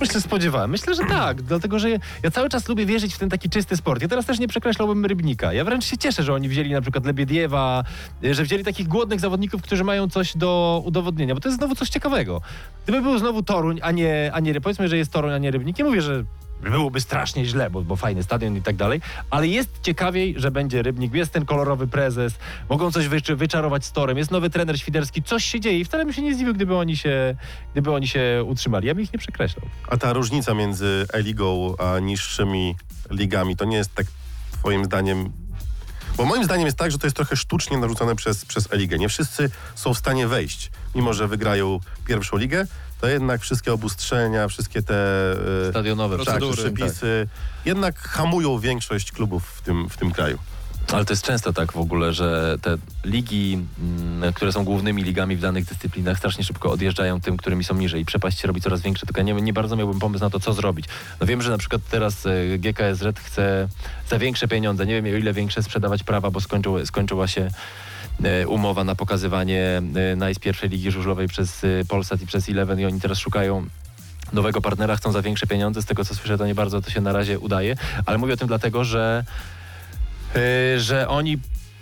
[0.00, 0.70] myślę, spodziewałem.
[0.70, 1.88] Myślę, że tak, dlatego że
[2.22, 4.02] ja cały czas lubię wierzyć w ten taki czysty sport.
[4.02, 5.52] Ja teraz też nie przekreślałbym Rybnika.
[5.52, 7.84] Ja wręcz się cieszę, że oni wzięli na przykład Lebiediewa,
[8.24, 11.74] y, że wzięli takich głodnych zawodników, którzy mają coś do udowodnienia, bo to jest znowu
[11.74, 12.40] coś ciekawego.
[12.84, 15.78] Gdyby był znowu Toruń, a nie, a nie powiedzmy, że jest Toruń, a nie Rybnik,
[15.78, 16.24] nie mówię, że
[16.62, 19.00] byłoby strasznie źle, bo, bo fajny stadion i tak dalej,
[19.30, 22.34] ale jest ciekawiej, że będzie Rybnik, jest ten kolorowy prezes,
[22.68, 26.04] mogą coś wycz- wyczarować z torem, jest nowy trener świderski, coś się dzieje i wcale
[26.04, 27.36] bym się nie zdziwił, gdyby oni się,
[27.72, 28.86] gdyby oni się utrzymali.
[28.86, 29.66] Ja bym ich nie przekreślał.
[29.88, 32.76] A ta różnica między E-ligą a niższymi
[33.10, 34.06] ligami, to nie jest tak
[34.52, 35.32] twoim zdaniem...
[36.16, 38.98] Bo moim zdaniem jest tak, że to jest trochę sztucznie narzucone przez, przez E-ligę.
[38.98, 40.70] Nie wszyscy są w stanie wejść.
[40.94, 42.66] Mimo, że wygrają pierwszą ligę,
[43.00, 44.94] to jednak wszystkie obustrzenia, wszystkie te...
[45.66, 47.28] e, Stadionowe tak, procedury, przepisy,
[47.64, 50.38] jednak hamują większość klubów w tym, w tym kraju.
[50.92, 55.36] Ale to jest często tak w ogóle, że te ligi, mm, które są głównymi ligami
[55.36, 58.02] w danych dyscyplinach, strasznie szybko odjeżdżają tym, którymi są niżej.
[58.02, 60.40] I przepaść się robi coraz większa, tylko ja nie, nie bardzo miałbym pomysł na to,
[60.40, 60.86] co zrobić.
[61.20, 63.68] No wiem, że na przykład teraz e, GKSZ chce
[64.10, 67.50] za większe pieniądze, nie wiem o ile większe, sprzedawać prawa, bo skończył, skończyła się
[68.46, 72.84] umowa na pokazywanie e, NICE pierwszej ligi żużlowej przez e, Polsat i przez Eleven i
[72.84, 73.66] oni teraz szukają
[74.32, 75.82] nowego partnera, chcą za większe pieniądze.
[75.82, 78.36] Z tego co słyszę, to nie bardzo to się na razie udaje, ale mówię o
[78.36, 79.24] tym dlatego, że
[80.78, 81.38] że oni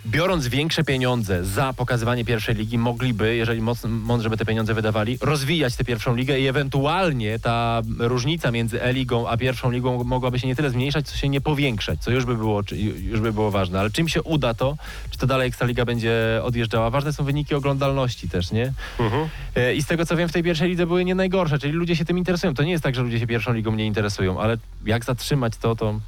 [0.07, 5.77] biorąc większe pieniądze za pokazywanie pierwszej ligi, mogliby, jeżeli mądrze by te pieniądze wydawali, rozwijać
[5.77, 10.57] tę pierwszą ligę i ewentualnie ta różnica między E-ligą a pierwszą ligą mogłaby się nie
[10.57, 12.63] tyle zmniejszać, co się nie powiększać, co już by było,
[12.99, 13.81] już by było ważne.
[13.81, 14.77] Ale czym się uda to,
[15.11, 16.91] czy to dalej Ekstraliga będzie odjeżdżała?
[16.91, 18.73] Ważne są wyniki oglądalności też, nie?
[18.99, 19.29] Mhm.
[19.57, 21.97] E, I z tego co wiem, w tej pierwszej lidze były nie najgorsze, czyli ludzie
[21.97, 22.55] się tym interesują.
[22.55, 25.77] To nie jest tak, że ludzie się pierwszą ligą nie interesują, ale jak zatrzymać to,
[25.77, 26.01] to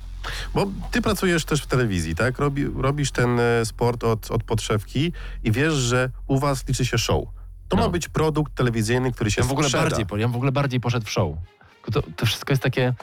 [0.54, 2.38] Bo ty pracujesz też w telewizji, tak?
[2.38, 5.12] Robi, robisz ten e, sport od, od podszewki
[5.44, 7.24] i wiesz, że u was liczy się show.
[7.68, 7.82] To No.
[7.82, 9.84] ma być produkt telewizyjny, który się Ja w ogóle sprzeda.
[9.84, 11.36] bardziej, ja w ogóle bardziej poszedł w show.
[11.92, 12.94] To, to wszystko jest takie.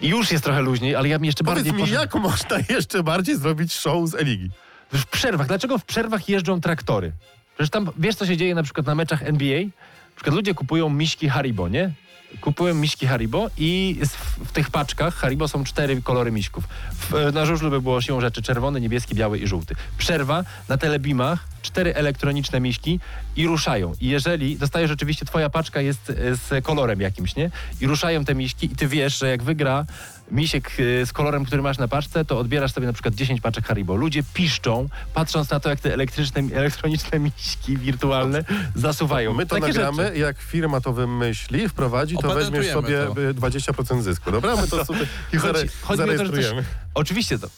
[0.00, 2.00] Już jest trochę luźniej, ale ja bym jeszcze Powiedz bardziej mi, poszedł.
[2.00, 4.50] jak można jeszcze bardziej zrobić show z Eligi?
[4.92, 5.46] W przerwach.
[5.46, 7.12] Dlaczego w przerwach jeżdżą traktory?
[7.54, 9.60] Przecież tam wiesz, co się dzieje na przykład na meczach NBA?
[9.64, 11.92] Na przykład ludzie kupują miśki Haribo, nie?
[12.40, 14.00] Kupują miśki Haribo i
[14.44, 16.64] w, tych paczkach Haribo są cztery kolory miśków.
[17.32, 19.74] Na żużlu by było siłą rzeczy czerwony, niebieski, biały i żółty.
[19.98, 23.00] Przerwa na telebimach, cztery elektroniczne miśki
[23.36, 23.92] i ruszają.
[24.00, 27.50] I jeżeli dostajesz oczywiście twoja paczka jest e, z kolorem jakimś, nie?
[27.80, 29.84] I ruszają te miśki i ty wiesz, że jak wygra
[30.30, 30.70] misiek
[31.02, 33.96] e, z kolorem, który masz na paczce, to odbierasz sobie na przykład 10 paczek Haribo.
[33.96, 38.44] Ludzie piszczą, patrząc na to, jak te elektryczne, elektroniczne miśki wirtualne
[38.74, 39.34] zasuwają.
[39.34, 40.18] My to Takie nagramy, rzeczy.
[40.18, 43.22] jak firma to wymyśli, wprowadzi, to weźmiesz sobie to.
[43.22, 44.30] y, 20% zysku.
[44.32, 46.64] Dobra, my to sobie I chodzi- chodzi mi o to, zarejestrujemy.
[46.94, 47.48] Oczywiście to.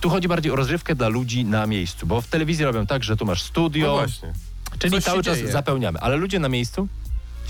[0.00, 3.16] Tu chodzi bardziej o rozrywkę dla ludzi na miejscu, bo w telewizji robią tak, że
[3.16, 4.32] tu masz No studio, właśnie.
[4.78, 5.52] czyli Coś cały czas dzieje.
[5.52, 6.88] zapełniamy, ale ludzie na miejscu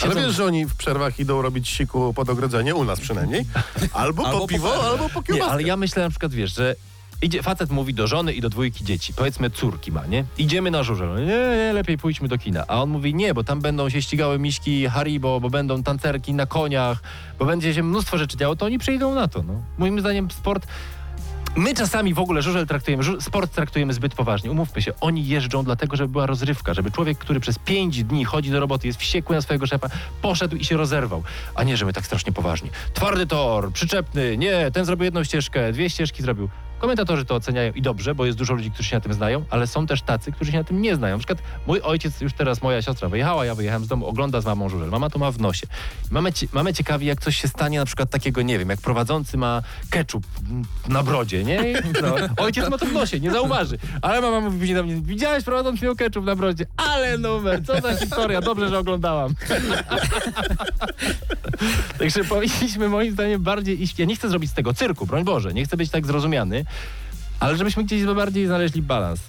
[0.03, 3.45] Ale siedzą- wiesz, że oni w przerwach idą robić siku pod ogrodzenie, u nas przynajmniej.
[3.93, 4.83] Albo, Albo po po piwo, ferze.
[4.89, 5.53] albo po Nie, kiełbaskę.
[5.53, 6.77] ale ja myślę na przykład, wiesz, że
[7.23, 10.25] Idzie, facet mówi do żony i do dwójki dzieci, powiedzmy córki ma, nie?
[10.39, 11.15] Idziemy na żurzel.
[11.17, 11.27] Nie,
[11.57, 12.65] nie, lepiej pójdźmy do kina.
[12.69, 16.47] A on mówi, nie, bo tam będą się ścigały miśki Haribo, bo będą tancerki na
[16.47, 17.03] koniach,
[17.39, 19.63] bo będzie się mnóstwo rzeczy działo, to oni przyjdą na to, no.
[19.79, 20.67] Moim zdaniem sport...
[21.57, 24.51] My czasami w ogóle żużel traktujemy, żu- sport traktujemy zbyt poważnie.
[24.51, 28.51] Umówmy się, oni jeżdżą dlatego, żeby była rozrywka, żeby człowiek, który przez pięć dni chodzi
[28.51, 29.89] do roboty, jest wściekły na swojego szefa,
[30.23, 31.23] poszedł i się rozerwał.
[31.55, 32.71] A nie, że my tak strasznie poważni.
[32.95, 36.49] Twardy tor, przyczepny, nie, ten zrobił jedną ścieżkę, dwie ścieżki zrobił.
[36.81, 39.67] Komentatorzy to oceniają i dobrze, bo jest dużo ludzi, którzy się na tym znają, ale
[39.67, 41.15] są też tacy, którzy się na tym nie znają.
[41.15, 44.45] Na przykład mój ojciec, już teraz moja siostra wyjechała, ja wyjechałem z domu, ogląda z
[44.45, 44.89] mamą żużel.
[44.89, 45.67] Mama to ma w nosie.
[46.11, 49.63] Mamy, mamy ciekawi, jak coś się stanie, na przykład takiego, nie wiem, jak prowadzący ma
[49.91, 50.27] ketchup
[50.89, 51.63] na brodzie, nie?
[52.03, 52.15] No,
[52.45, 53.79] ojciec ma to w nosie, nie zauważy.
[54.03, 56.67] Ale mama mówi później do mnie, widziałeś prowadzący miał ketchup na brodzie?
[56.77, 59.35] Ale numer, co za historia, dobrze, że oglądałam.
[61.99, 63.99] Także powinniśmy moim zdaniem bardziej iść.
[63.99, 66.65] Ja nie chcę zrobić z tego cyrku, broń Boże, nie chcę być tak zrozumiany,
[67.41, 69.21] ale żebyśmy gdzieś bardziej znaleźli balans.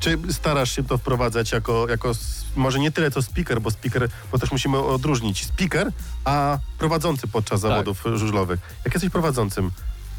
[0.00, 2.12] Czy starasz się to wprowadzać jako, jako
[2.56, 5.92] może nie tyle co speaker, bo speaker, bo też musimy odróżnić speaker,
[6.24, 7.70] a prowadzący podczas Tak.
[7.70, 8.60] zawodów żużlowych.
[8.84, 9.70] Jak jesteś prowadzącym,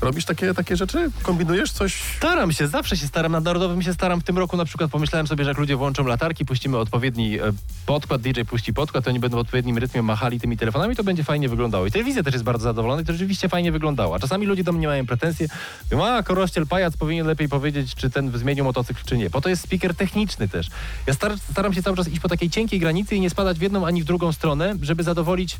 [0.01, 1.11] robisz takie, takie rzeczy?
[1.21, 2.03] Kombinujesz coś?
[2.17, 3.31] Staram się, zawsze się staram.
[3.31, 4.21] Na Narodowym się staram.
[4.21, 7.41] W tym roku na przykład pomyślałem sobie, że jak ludzie włączą latarki, puścimy odpowiedni e,
[7.85, 11.23] podkład, DJ puści podkład, to oni będą w odpowiednim rytmie machali tymi telefonami, to będzie
[11.23, 11.85] fajnie wyglądało.
[11.85, 14.15] I telewizja też jest bardzo zadowolona i to rzeczywiście fajnie wyglądało.
[14.15, 15.47] A czasami ludzie do mnie mają pretensje,
[15.91, 19.29] mówią, a korościel, pajac powinien lepiej powiedzieć, czy ten zmienił motocykl, czy nie.
[19.29, 20.67] Po to jest speaker techniczny też.
[21.07, 23.61] Ja star staram się cały czas iść po takiej cienkiej granicy i nie spadać w
[23.61, 25.57] jedną ani w drugą stronę, żeby zadowolić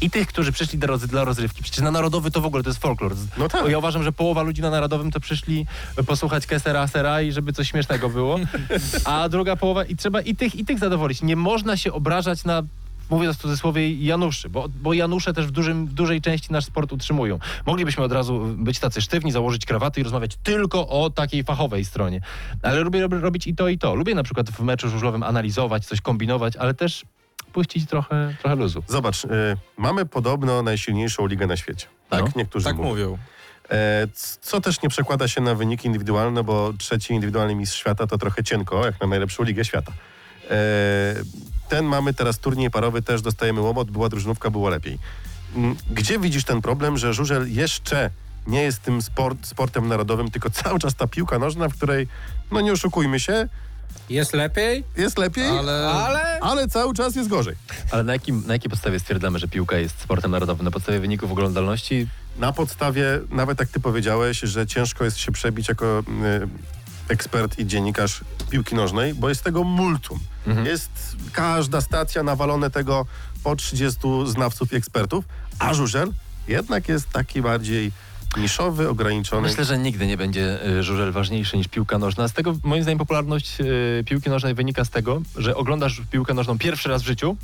[0.00, 1.62] i tych, którzy przyszli do roz dla rozrywki.
[1.62, 3.14] Przecież na Narodowy to w ogóle to jest folklor.
[3.38, 3.68] No tak.
[3.68, 5.66] Ja uważam, że połowa ludzi na Narodowym to przyszli
[6.06, 8.38] posłuchać Kessera Sera i żeby coś śmiesznego było,
[9.04, 11.22] a druga połowa i trzeba i tych, i tych zadowolić.
[11.22, 12.62] Nie można się obrażać na
[13.10, 16.64] Mówię to w cudzysłowie Januszy, bo, bo Janusze też w, dużym, w dużej części nasz
[16.64, 17.38] sport utrzymują.
[17.66, 22.20] Moglibyśmy od razu być tacy sztywni, założyć krawaty i rozmawiać tylko o takiej fachowej stronie.
[22.62, 23.94] Ale lubię rob- robić i to, i to.
[23.94, 27.04] Lubię na przykład w meczu żużlowym analizować, coś kombinować, ale też
[27.54, 28.82] puścić trochę, trochę luzu.
[28.88, 29.28] Zobacz, y,
[29.76, 31.86] mamy podobno najsilniejszą ligę na świecie.
[32.10, 32.20] Tak?
[32.20, 32.88] No, Niektórzy Tak mówią.
[32.88, 33.18] mówią.
[33.70, 34.06] E,
[34.40, 38.44] co też nie przekłada się na wyniki indywidualne, bo trzeci indywidualny mistrz świata to trochę
[38.44, 39.92] cienko, jak na najlepszą ligę świata.
[40.50, 40.54] E,
[41.68, 44.98] ten mamy teraz turniej parowy, też dostajemy łomot, była drużynówka, było lepiej.
[45.56, 48.10] Mm, Gdzie widzisz ten problem, że żużel jeszcze
[48.46, 52.08] nie jest tym sport, sportem narodowym, tylko cały czas ta piłka nożna, w której,
[52.52, 53.48] no nie oszukujmy się,
[54.10, 56.38] Jest lepiej, jest lepiej, Ale- ale...
[56.40, 57.54] ale cały czas jest gorzej.
[57.90, 60.64] Ale na, jakim, na jakiej podstawie stwierdzamy, że piłka jest sportem narodowym?
[60.64, 62.06] Na podstawie wyników oglądalności?
[62.38, 67.66] Na podstawie, nawet jak ty powiedziałeś, że ciężko jest się przebić jako y, ekspert i
[67.66, 68.20] dziennikarz
[68.50, 70.20] piłki nożnej, bo jest tego multum.
[70.46, 70.66] Mhm.
[70.66, 70.90] Jest
[71.32, 73.06] każda stacja nawalone tego
[73.44, 75.24] po 30 znawców i ekspertów,
[75.58, 76.12] a żużel
[76.48, 77.92] jednak jest taki bardziej
[78.36, 79.48] niszowy, ograniczony.
[79.48, 82.28] Myślę, że nigdy nie będzie y, żużel ważniejszy niż piłka nożna.
[82.28, 86.58] Z tego, moim zdaniem, popularność y, piłki nożnej wynika z tego, że oglądasz piłkę nożną
[86.58, 87.36] pierwszy raz w życiu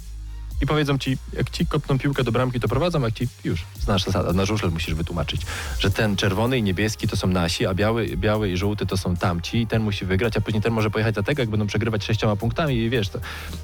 [0.60, 4.04] i powiedzą ci, jak ci kopną piłkę do bramki, to prowadzą, jak ci już znasz
[4.04, 4.32] zasadę.
[4.32, 5.42] Na żużel musisz wytłumaczyć,
[5.78, 9.16] że ten czerwony i niebieski to są nasi, a biały, biały i żółty to są
[9.16, 12.04] tamci i ten musi wygrać, a później ten może pojechać za tego, jak będą przegrywać
[12.04, 13.18] sześcioma punktami i wiesz, to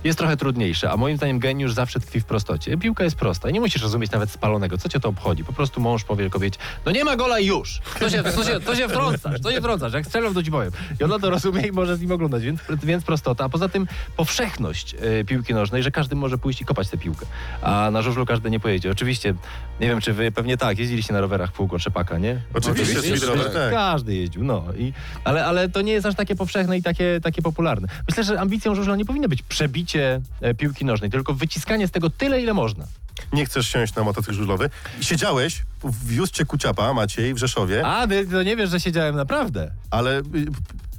[0.04, 2.78] jest trochę trudniejsze, a moim zdaniem geniusz zawsze tkwi w prostocie.
[2.78, 5.44] Piłka jest prosta i nie musisz rozumieć nawet spalonego, co cię to obchodzi.
[5.44, 7.80] Po prostu mąż powie kobiecie, no nie ma gola i już.
[8.00, 10.72] To się, to się, to się wtrącasz, to się wtrącasz, jak strzelam to ci powiem.
[11.00, 13.44] I ona to rozumie i może z nim oglądać, więc, więc prostota.
[13.44, 13.86] A poza tym
[14.16, 17.26] powszechność e, piłki nożnej, że każdy może pójść i kopać tę piłkę.
[17.62, 18.90] A na żużlu każdy nie pojedzie.
[18.90, 19.34] Oczywiście,
[19.80, 22.40] nie wiem czy wy, pewnie tak, jeździliście na rowerach w kółko trzepaka, nie?
[22.54, 23.70] Oczywiście, Oczywiście, speedrower, tak.
[23.70, 24.64] Każdy jeździł, no.
[24.78, 24.92] I,
[25.24, 27.88] ale, ale to nie jest aż takie powszechne i takie, takie popularne.
[28.08, 32.10] Myślę, że ambicją żużla nie powinno być przebicie e, piłki nożnej, tylko wyciskanie z tego
[32.10, 32.84] tyle, ile można.
[33.32, 34.70] Nie chcesz siąść na motocykl żużlowy.
[35.00, 35.62] Siedziałeś,
[36.04, 39.70] wiózł cię Kuciapa, Maciej, w Rzeszowie, A, ty to nie wiesz, że siedziałem naprawdę.
[39.90, 40.22] ale y,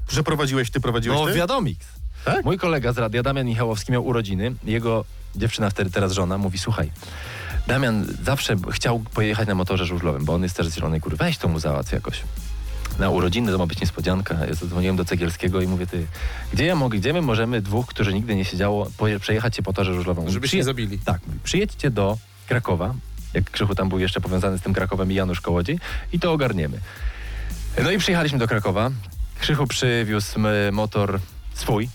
[0.10, 1.34] że prowadziłeś ty, prowadziłeś No, ty?
[1.34, 1.86] wiadomix.
[2.26, 2.46] Tak?
[2.46, 4.54] Mój kolega z radia, Damian Michałowski, miał urodziny.
[4.64, 5.06] Jego
[5.36, 6.92] dziewczyna wtedy, teraz żona, mówi, słuchaj,
[7.68, 11.18] Damian zawsze chciał pojechać na motorze żużlowym, bo on jest też z Zielonej Góry.
[11.18, 12.22] Weź to mu załatw jakoś.
[13.00, 14.36] Na urodziny to ma być niespodzianka.
[14.46, 16.08] Ja zadzwoniłem do Cegielskiego i mówię, ty,
[16.54, 19.74] gdzie ja mogę, gdzie my możemy dwóch, którzy nigdy nie siedziało, poje- przejechać się po
[19.74, 20.30] torze żużlowym?
[20.30, 21.00] Żeby się nie zabili.
[21.00, 22.94] Tak, mówi, przyjedźcie do Krakowa,
[23.34, 25.80] jak Krzychu tam był jeszcze powiązany z tym Krakowem i Janusz Kołodziej
[26.14, 26.80] i to ogarniemy.
[27.84, 28.92] No i przyjechaliśmy do Krakowa.
[29.40, 31.20] Krzychu przywiózł m, motor
[31.54, 31.90] swój,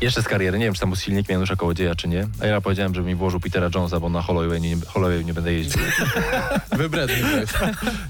[0.00, 0.58] jeszcze z kariery.
[0.58, 2.26] Nie wiem, czy tam był silnik Janusza Kołodzieja, czy nie.
[2.40, 5.52] A ja powiedziałem, żeby mi włożył Petera Jonesa, bo na Holloway nie, Holloway nie będę
[5.52, 5.82] jeździł.
[6.78, 7.16] Wybredny.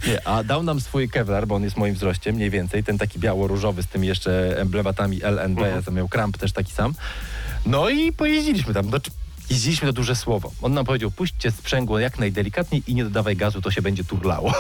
[0.09, 2.85] Nie, a dał nam swój Kevlar, bo on jest moim wzroście, mniej więcej.
[2.85, 5.61] Ten taki biało-różowy z tymi jeszcze emblematami LNB.
[5.61, 6.95] Ja tam miał kramp też taki sam.
[7.67, 8.91] No i pojeździliśmy tam.
[8.91, 9.01] Do,
[9.51, 10.53] Jeździliśmy to duże słowo.
[10.63, 14.55] On nam powiedział, puśćcie sprzęgło jak najdelikatniej i nie dodawaj gazu, to się będzie turlało.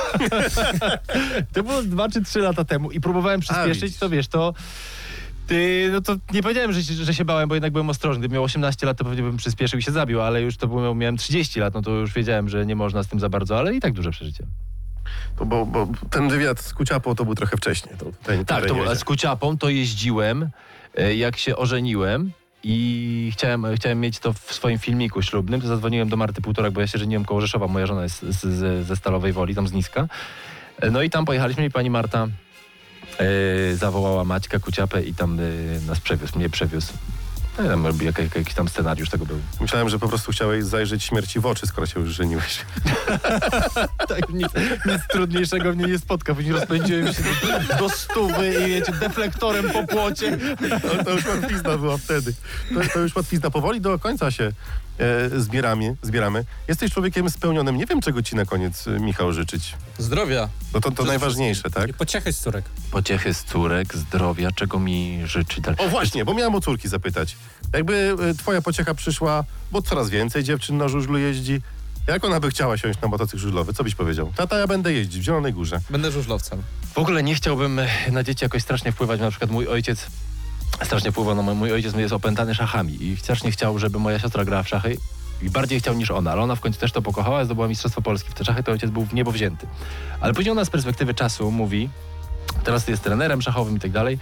[1.54, 3.98] to było dwa czy trzy lata temu i próbowałem przyspieszyć, widzisz.
[3.98, 4.54] to wiesz, to...
[5.47, 8.20] Ty, no to nie powiedziałem, że się, że się bałem, bo jednak byłem ostrożny.
[8.20, 10.95] Gdybym miał 18 lat, to pewnie bym przyspieszył i się zabił, ale już to było,
[10.95, 13.74] miałem 30 lat, no to już wiedziałem, że nie można z tym za bardzo, ale
[13.74, 14.45] i tak duże przeżycie.
[15.38, 17.95] To, bo, bo ten wywiad z Kuciapą to był trochę wcześniej.
[17.99, 18.97] To, tutaj, Tak, tutaj to jedzie.
[18.97, 20.51] z Kuciapą to jeździłem,
[20.97, 22.32] e, jak się ożeniłem
[22.62, 26.80] i chciałem, chciałem mieć to w swoim filmiku ślubnym, to zadzwoniłem do Marty Półtorak, bo
[26.80, 29.72] ja się żeniłem koło Rzeszowa, moja żona jest z, z, ze Stalowej Woli, tam z
[29.72, 30.07] Niska.
[30.80, 32.26] E, No i tam pojechaliśmy i pani Marta
[33.18, 35.42] e, zawołała Maćka Kuciapę i tam e,
[35.86, 36.92] nas przewiózł, mnie przewiózł.
[37.58, 39.38] No i tam robi jak, jak, jakiś tam scenariusz tego był.
[39.60, 42.58] Myślałem, że po prostu chciałeś zajrzeć śmierci w oczy, skoro się już żeniłeś.
[44.08, 44.48] Tak, nic,
[44.86, 49.86] nic trudniejszego mnie nie spotka, później rozpędziłem się do, do stówy i wiecie, deflektorem po
[49.86, 50.38] płocie.
[50.82, 52.34] To, to już łatwizna była wtedy.
[52.74, 53.50] To, to już łatwizna.
[53.50, 54.52] Powoli do końca się
[54.99, 56.45] e, zbieramy, zbieramy.
[56.68, 57.76] Jesteś człowiekiem spełnionym.
[57.76, 59.74] Nie wiem, czego ci na koniec, e, Michał, życzyć.
[59.99, 60.49] Zdrowia.
[60.74, 61.90] No to, to Przede najważniejsze, tak?
[61.90, 62.64] I pociechy z córek.
[62.90, 65.80] Pociechy z córek, zdrowia, czego mi życzy dalej.
[65.80, 67.36] O właśnie, bo miałem o córki zapytać.
[67.72, 71.61] Jakby e, twoja pociecha przyszła, bo coraz więcej dziewczyn na żużlu jeździ.
[72.07, 73.72] Jak ona by chciała siąść na motocykl żużlowy?
[73.72, 74.32] Co byś powiedział?
[74.36, 75.80] Tata, ja będę jeździć w Zielonej Górze.
[75.90, 76.62] Będę żużlowcem.
[76.95, 79.20] W ogóle nie chciałbym e, na dzieci jakoś strasznie wpływać.
[79.20, 80.07] Na przykład mój ojciec
[80.82, 84.62] strasznie wpływa, no mój ojciec jest opętany szachami i strasznie chciał, żeby moja siostra grała
[84.62, 84.96] w szachy
[85.42, 88.30] i bardziej chciał niż ona, ale ona w końcu też to pokochała, zdobyła Mistrzostwo Polski
[88.30, 89.66] w te szachy, to ojciec był w niebo wzięty.
[90.20, 91.88] Ale później ona z perspektywy czasu mówi,
[92.64, 94.18] teraz jest trenerem szachowym i tak dalej,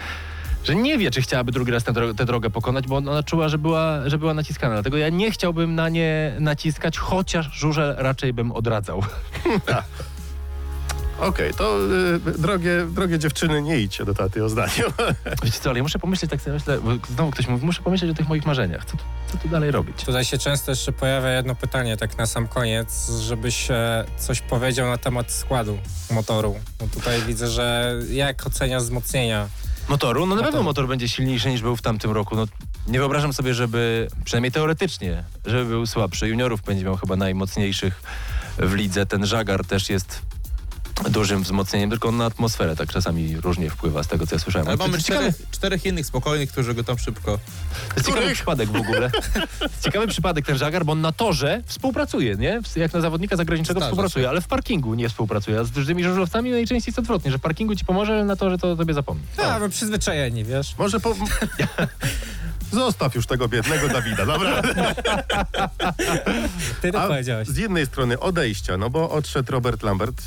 [0.64, 3.58] że nie wie, czy chciałaby drugi raz tę, tę drogę pokonać, bo ona czuła, że
[3.58, 4.74] była, że była naciskana.
[4.74, 9.02] Dlatego ja nie chciałbym na nie naciskać, chociaż żużel raczej bym odradzał.
[11.22, 11.78] Okej, to
[12.26, 14.72] e, drogie, drogie dziewczyny, nie idźcie do taty o zdaniu.
[15.44, 18.10] Wiecie co, ale ja muszę pomyśleć, tak sobie myślę, bo znowu ktoś mówi, muszę pomyśleć
[18.10, 18.84] o tych moich marzeniach.
[18.84, 20.04] Co, tu- co tu dalej robić?
[20.04, 24.86] Tutaj się często jeszcze pojawia jedno pytanie, tak na sam koniec, żebyś e, coś powiedział
[24.86, 25.78] na temat składu
[26.10, 26.56] motoru.
[26.80, 29.48] Bo tutaj widzę, że jak oceniasz wzmocnienia?
[29.88, 30.26] Motoru?
[30.26, 32.36] No na pewno motor będzie silniejszy niż był w tamtym roku.
[32.36, 32.44] No,
[32.86, 36.28] nie wyobrażam sobie, żeby, przynajmniej teoretycznie, żeby był słabszy.
[36.28, 38.02] Juniorów będzie miał chyba najmocniejszych
[38.58, 39.06] w lidze.
[39.06, 40.22] Ten Żagar też jest
[41.10, 44.68] dużym wzmocnieniem, tylko on na atmosferę tak czasami różnie wpływa z tego, co ja słyszałem.
[44.68, 47.38] Ale mamy czterech, czterech innych spokojnych, którzy go tam szybko...
[47.88, 49.10] to jest ciekawy przypadek w ogóle.
[49.84, 52.60] Ciekawy przypadek ten Żagar, bo on na torze współpracuje, nie?
[52.76, 54.28] Jak na zawodnika zagranicznego współpracuje, się.
[54.28, 55.60] ale w parkingu nie współpracuje.
[55.60, 58.58] A z dużymi żużlowcami najczęściej jest odwrotnie, że w parkingu ci pomoże, ale na torze
[58.58, 59.24] to tobie zapomni.
[59.38, 60.74] A, my przyzwyczajeni, wiesz?
[60.78, 61.14] Może po...
[62.72, 64.62] Zostaw już tego biednego Dawida, dobra?
[66.82, 67.48] Ty to A powiedziałeś.
[67.48, 70.22] z jednej strony odejścia, no bo odszedł Robert Lambert.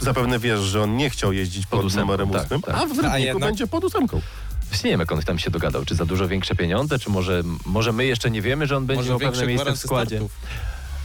[0.00, 2.74] Zapewne wiesz, że on nie chciał jeździć pod, Pod ósemką, numerem tak, ósmym, tak.
[2.74, 3.42] a w Rybniku jednak?
[3.42, 4.20] będzie pod ósemką.
[4.68, 5.84] Właśnie nie wiem, jak on tam się dogadał.
[5.84, 8.98] Czy za dużo większe pieniądze, czy może, może my jeszcze nie wiemy, że on będzie
[8.98, 10.16] Może miał większe pewne miejsce w składzie.
[10.16, 10.32] startów.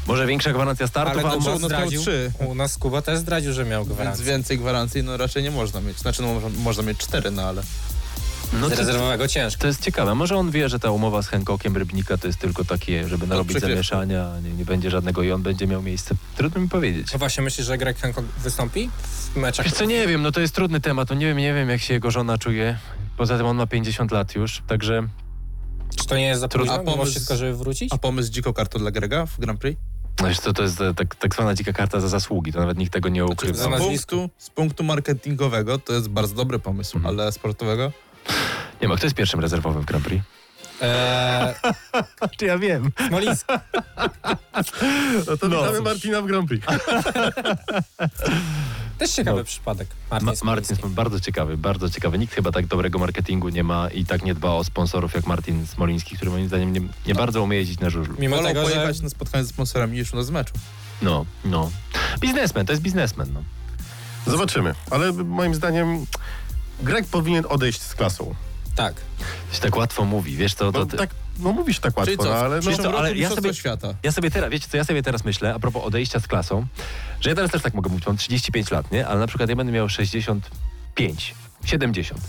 [0.07, 2.31] Może większa gwarancja startów, Ale a to on zdradził, trzy.
[2.39, 4.25] u nas Kuba też zdradził, że miał Więc gwarancję.
[4.25, 5.97] więcej gwarancji no raczej nie można mieć.
[5.99, 7.61] Znaczy no, można, można mieć cztery, no ale...
[8.53, 9.61] no Z to, rezerwowego ciężko.
[9.61, 10.15] to jest ciekawe.
[10.15, 13.49] Może on wie, że ta umowa z Hancockiem Rybnika to jest tylko takie, żeby narobić
[13.51, 13.73] przykrywką.
[13.75, 16.15] zamieszania, nie, nie będzie żadnego i on będzie miał miejsce.
[16.35, 17.13] Trudno mi powiedzieć.
[17.13, 18.89] No właśnie, myślisz, że Greg Hancock wystąpi
[19.33, 19.65] w meczach?
[19.65, 21.81] Wiesz co, nie wiem, no to jest trudny temat, no nie wiem, nie wiem jak
[21.81, 22.77] się jego żona czuje.
[23.17, 25.07] Poza tym on ma 50 lat już, także
[25.95, 26.77] Czy to nie jest za Trudno.
[26.77, 27.93] późno, A pomysł- wszystko, żeby wrócić?
[27.93, 29.81] A pomysł dziko karto dla Grega w Grand Prix?
[30.21, 32.77] no wiesz co, to jest e, tak, tak zwana dzika karta za zasługi, to nawet
[32.77, 33.57] nikt tego nie ukrywa.
[33.57, 37.19] za Z punktu, z punktu marketingowego to jest bardzo dobry pomysł, Mhm.
[37.19, 37.91] ale sportowego?
[38.81, 40.25] Nie ma, kto jest pierwszym rezerwowym w Grand Prix?
[40.81, 41.53] Eee,
[42.39, 42.91] Czy ja wiem?
[43.07, 43.53] Smoliński.
[45.27, 45.57] No to No.
[45.61, 46.67] witamy Martina w Grand Prix.
[48.97, 49.43] Też ciekawy No.
[49.43, 49.87] przypadek.
[50.11, 50.73] Ma, Martin Smoliński.
[50.73, 52.17] jest bardzo ciekawy, bardzo ciekawy.
[52.17, 55.67] Nikt chyba tak dobrego marketingu nie ma i tak nie dba o sponsorów jak Martin
[55.67, 58.15] Smoliński, który moim zdaniem nie, nie bardzo umie jeździć na żużlu.
[58.19, 60.53] Mimo Wolał tego, że pojechać na spotkanie z sponsorami niż u nas z meczu.
[61.01, 61.71] No, no.
[62.19, 63.43] Biznesmen, to jest biznesmen, no.
[64.31, 64.75] Zobaczymy.
[64.91, 66.05] Ale moim zdaniem
[66.81, 68.35] Greg powinien odejść z klasą.
[68.75, 68.93] tak.
[69.49, 70.79] To się tak łatwo mówi, wiesz co, to...
[70.79, 71.09] No, ty- tak,
[71.39, 73.93] no mówisz tak łatwo, Czyli co, no, ale no, co, ale ja sobie- świata.
[74.03, 76.65] Ja sobie teraz, wiecie co, ja sobie teraz myślę, a propos odejścia z klasą,
[77.21, 79.07] że ja teraz też tak mogę mówić, mam 35 lat, nie?
[79.07, 82.21] Ale na przykład ja będę miał 65, 70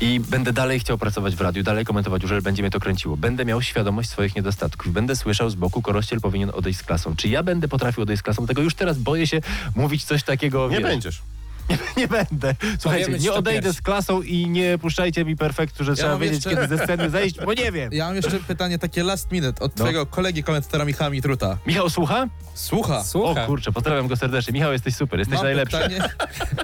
[0.00, 3.16] i będę dalej chciał pracować w radiu, dalej komentować, że będzie mnie to kręciło.
[3.16, 4.92] Będę miał świadomość swoich niedostatków.
[4.92, 7.16] Będę słyszał z boku, Korościel powinien odejść z klasą.
[7.16, 8.46] Czy ja będę potrafił odejść z klasą?
[8.46, 9.40] Tego już teraz boję się
[9.74, 10.86] mówić coś takiego, nie wiesz.
[10.86, 11.22] będziesz.
[11.70, 12.54] Nie, nie będę.
[12.78, 16.60] Słuchajcie, nie odejdę z klasą i nie puszczajcie mi perfektu, że trzeba mam wiedzieć, jeszcze-
[16.62, 17.90] kiedy ze sceny zejść, bo nie wiem.
[18.00, 19.76] Ja mam jeszcze pytanie takie last minute od No.
[19.76, 21.58] twojego kolegi komentatora Michała Mitruta.
[21.66, 22.26] Michał, słucha?
[22.54, 23.04] Słucha.
[23.04, 23.44] Słucha.
[23.44, 24.52] O kurczę, pozdrawiam go serdecznie.
[24.52, 25.76] Michał, jesteś super, jesteś Mam najlepszy.
[25.76, 26.00] pytanie,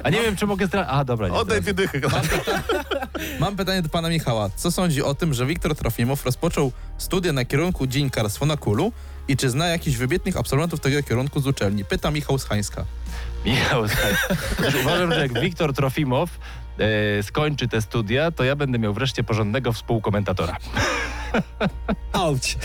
[0.02, 0.86] A nie wiem, czy mogę zdra...
[0.86, 1.74] A, dobra, nie Oddaj zdradzę.
[1.82, 2.00] dychy.
[2.12, 2.20] mam
[3.56, 4.50] pytanie do pana Michała.
[4.56, 8.92] Co sądzi o tym, że Wiktor Trofimow rozpoczął studia na kierunku dziennikarstwo na Kulu
[9.28, 11.84] i czy zna jakichś wybitnych absolwentów tego kierunku z uczelni?
[11.84, 12.84] Pyta Michał z Hańska.
[13.44, 13.82] Michał.
[14.62, 16.30] Wiesz, Uważam, że jak Wiktor Trofimow
[17.18, 20.56] e, skończy te studia, to ja będę miał wreszcie porządnego współkomentatora.
[22.12, 22.58] Auć.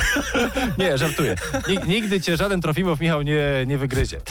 [0.78, 1.36] Nie, żartuję.
[1.67, 4.22] Nig- Nigdy cię żaden Trofimow, Michał, nie, nie wygryzie.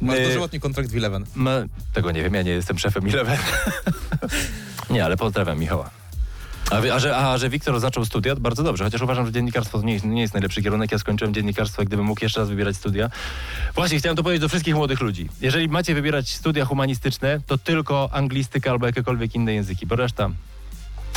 [0.00, 1.24] Masz E, dożywotni kontrakt w Eleven.
[1.34, 1.50] Ma,
[1.92, 3.38] tego nie wiem, ja nie jestem szefem Eleven.
[4.90, 5.90] Nie, ale pozdrawiam Michała.
[6.70, 9.84] A, a, że, a że Wiktor zaczął studia, bardzo dobrze, chociaż uważam, że dziennikarstwo to
[9.84, 10.92] nie nie jest najlepszy kierunek.
[10.92, 13.10] Ja skończyłem dziennikarstwo, gdybym mógł jeszcze raz wybierać studia.
[13.74, 15.28] Właśnie, chciałem to powiedzieć do wszystkich młodych ludzi.
[15.40, 20.30] Jeżeli macie wybierać studia humanistyczne, to tylko anglistyka albo jakiekolwiek inne języki, bo reszta...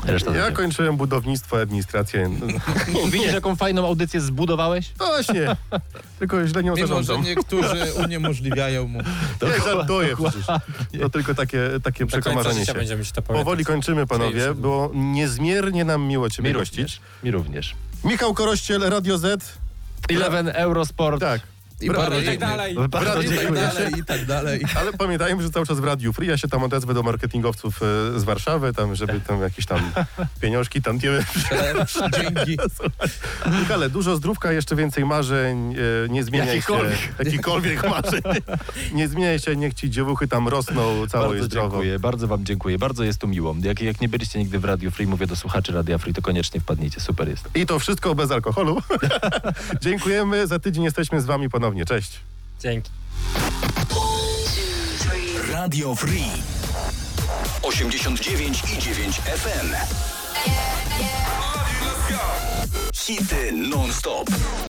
[0.05, 2.29] Reszta Ja kończyłem budownictwo, administrację.
[3.11, 4.91] Widzisz, jaką fajną audycję zbudowałeś?
[4.99, 5.55] No Właśnie.
[6.19, 8.99] Tylko źle nią Mimo, że niektórzy uniemożliwiają mu.
[9.41, 10.45] Nie, żartuję przecież.
[11.01, 12.73] To tylko takie, takie przekomarzenie się.
[12.73, 13.45] będziemy ci to pamiętać.
[13.45, 14.53] Powoli kończymy, panowie.
[14.53, 16.77] Było niezmiernie nam miło ciebie Mi gościć.
[16.79, 17.01] również.
[17.23, 17.75] Mi również.
[18.03, 19.57] Michał Korościel, Radio Z.
[20.09, 21.19] Eleven Eurosport.
[21.19, 21.41] Tak.
[21.81, 22.39] I Bra- parę I tak innych.
[22.49, 22.75] dalej.
[22.89, 23.61] Bardzo I tak dziękuję.
[23.61, 24.61] dalej, i tak dalej.
[24.79, 26.27] Ale pamiętajmy, że cały czas w Radiu Free.
[26.27, 27.79] Ja się tam odezwę do marketingowców
[28.15, 29.79] e, z Warszawy, tam, żeby tam jakieś tam
[30.41, 31.01] pieniążki, tam nie
[32.21, 32.57] Dzięki.
[33.61, 35.75] Michale, dużo zdrówka, jeszcze więcej marzeń,
[36.05, 36.73] e, nie zmieniaj się.
[37.19, 38.21] Jakikolwiek marzeń.
[38.93, 41.69] Nie zmieniaj się, niech ci dziewuchy tam rosną całe i Bardzo zdrowo.
[41.69, 43.55] dziękuję, bardzo wam dziękuję, bardzo jest tu miło.
[43.61, 46.59] Jak, jak nie byliście nigdy w Radio Free, mówię do słuchaczy Radia Free, to koniecznie
[46.61, 47.49] wpadnijcie, super jest.
[47.55, 48.81] I to wszystko bez alkoholu.
[49.81, 51.70] Dziękujemy, za tydzień jesteśmy z wami ponownie.
[51.85, 52.19] Cześć.
[52.59, 52.91] Dzięki.
[55.51, 56.31] Radio Free
[57.61, 59.75] 89 i 9 FM.
[62.93, 64.29] Hity non-stop.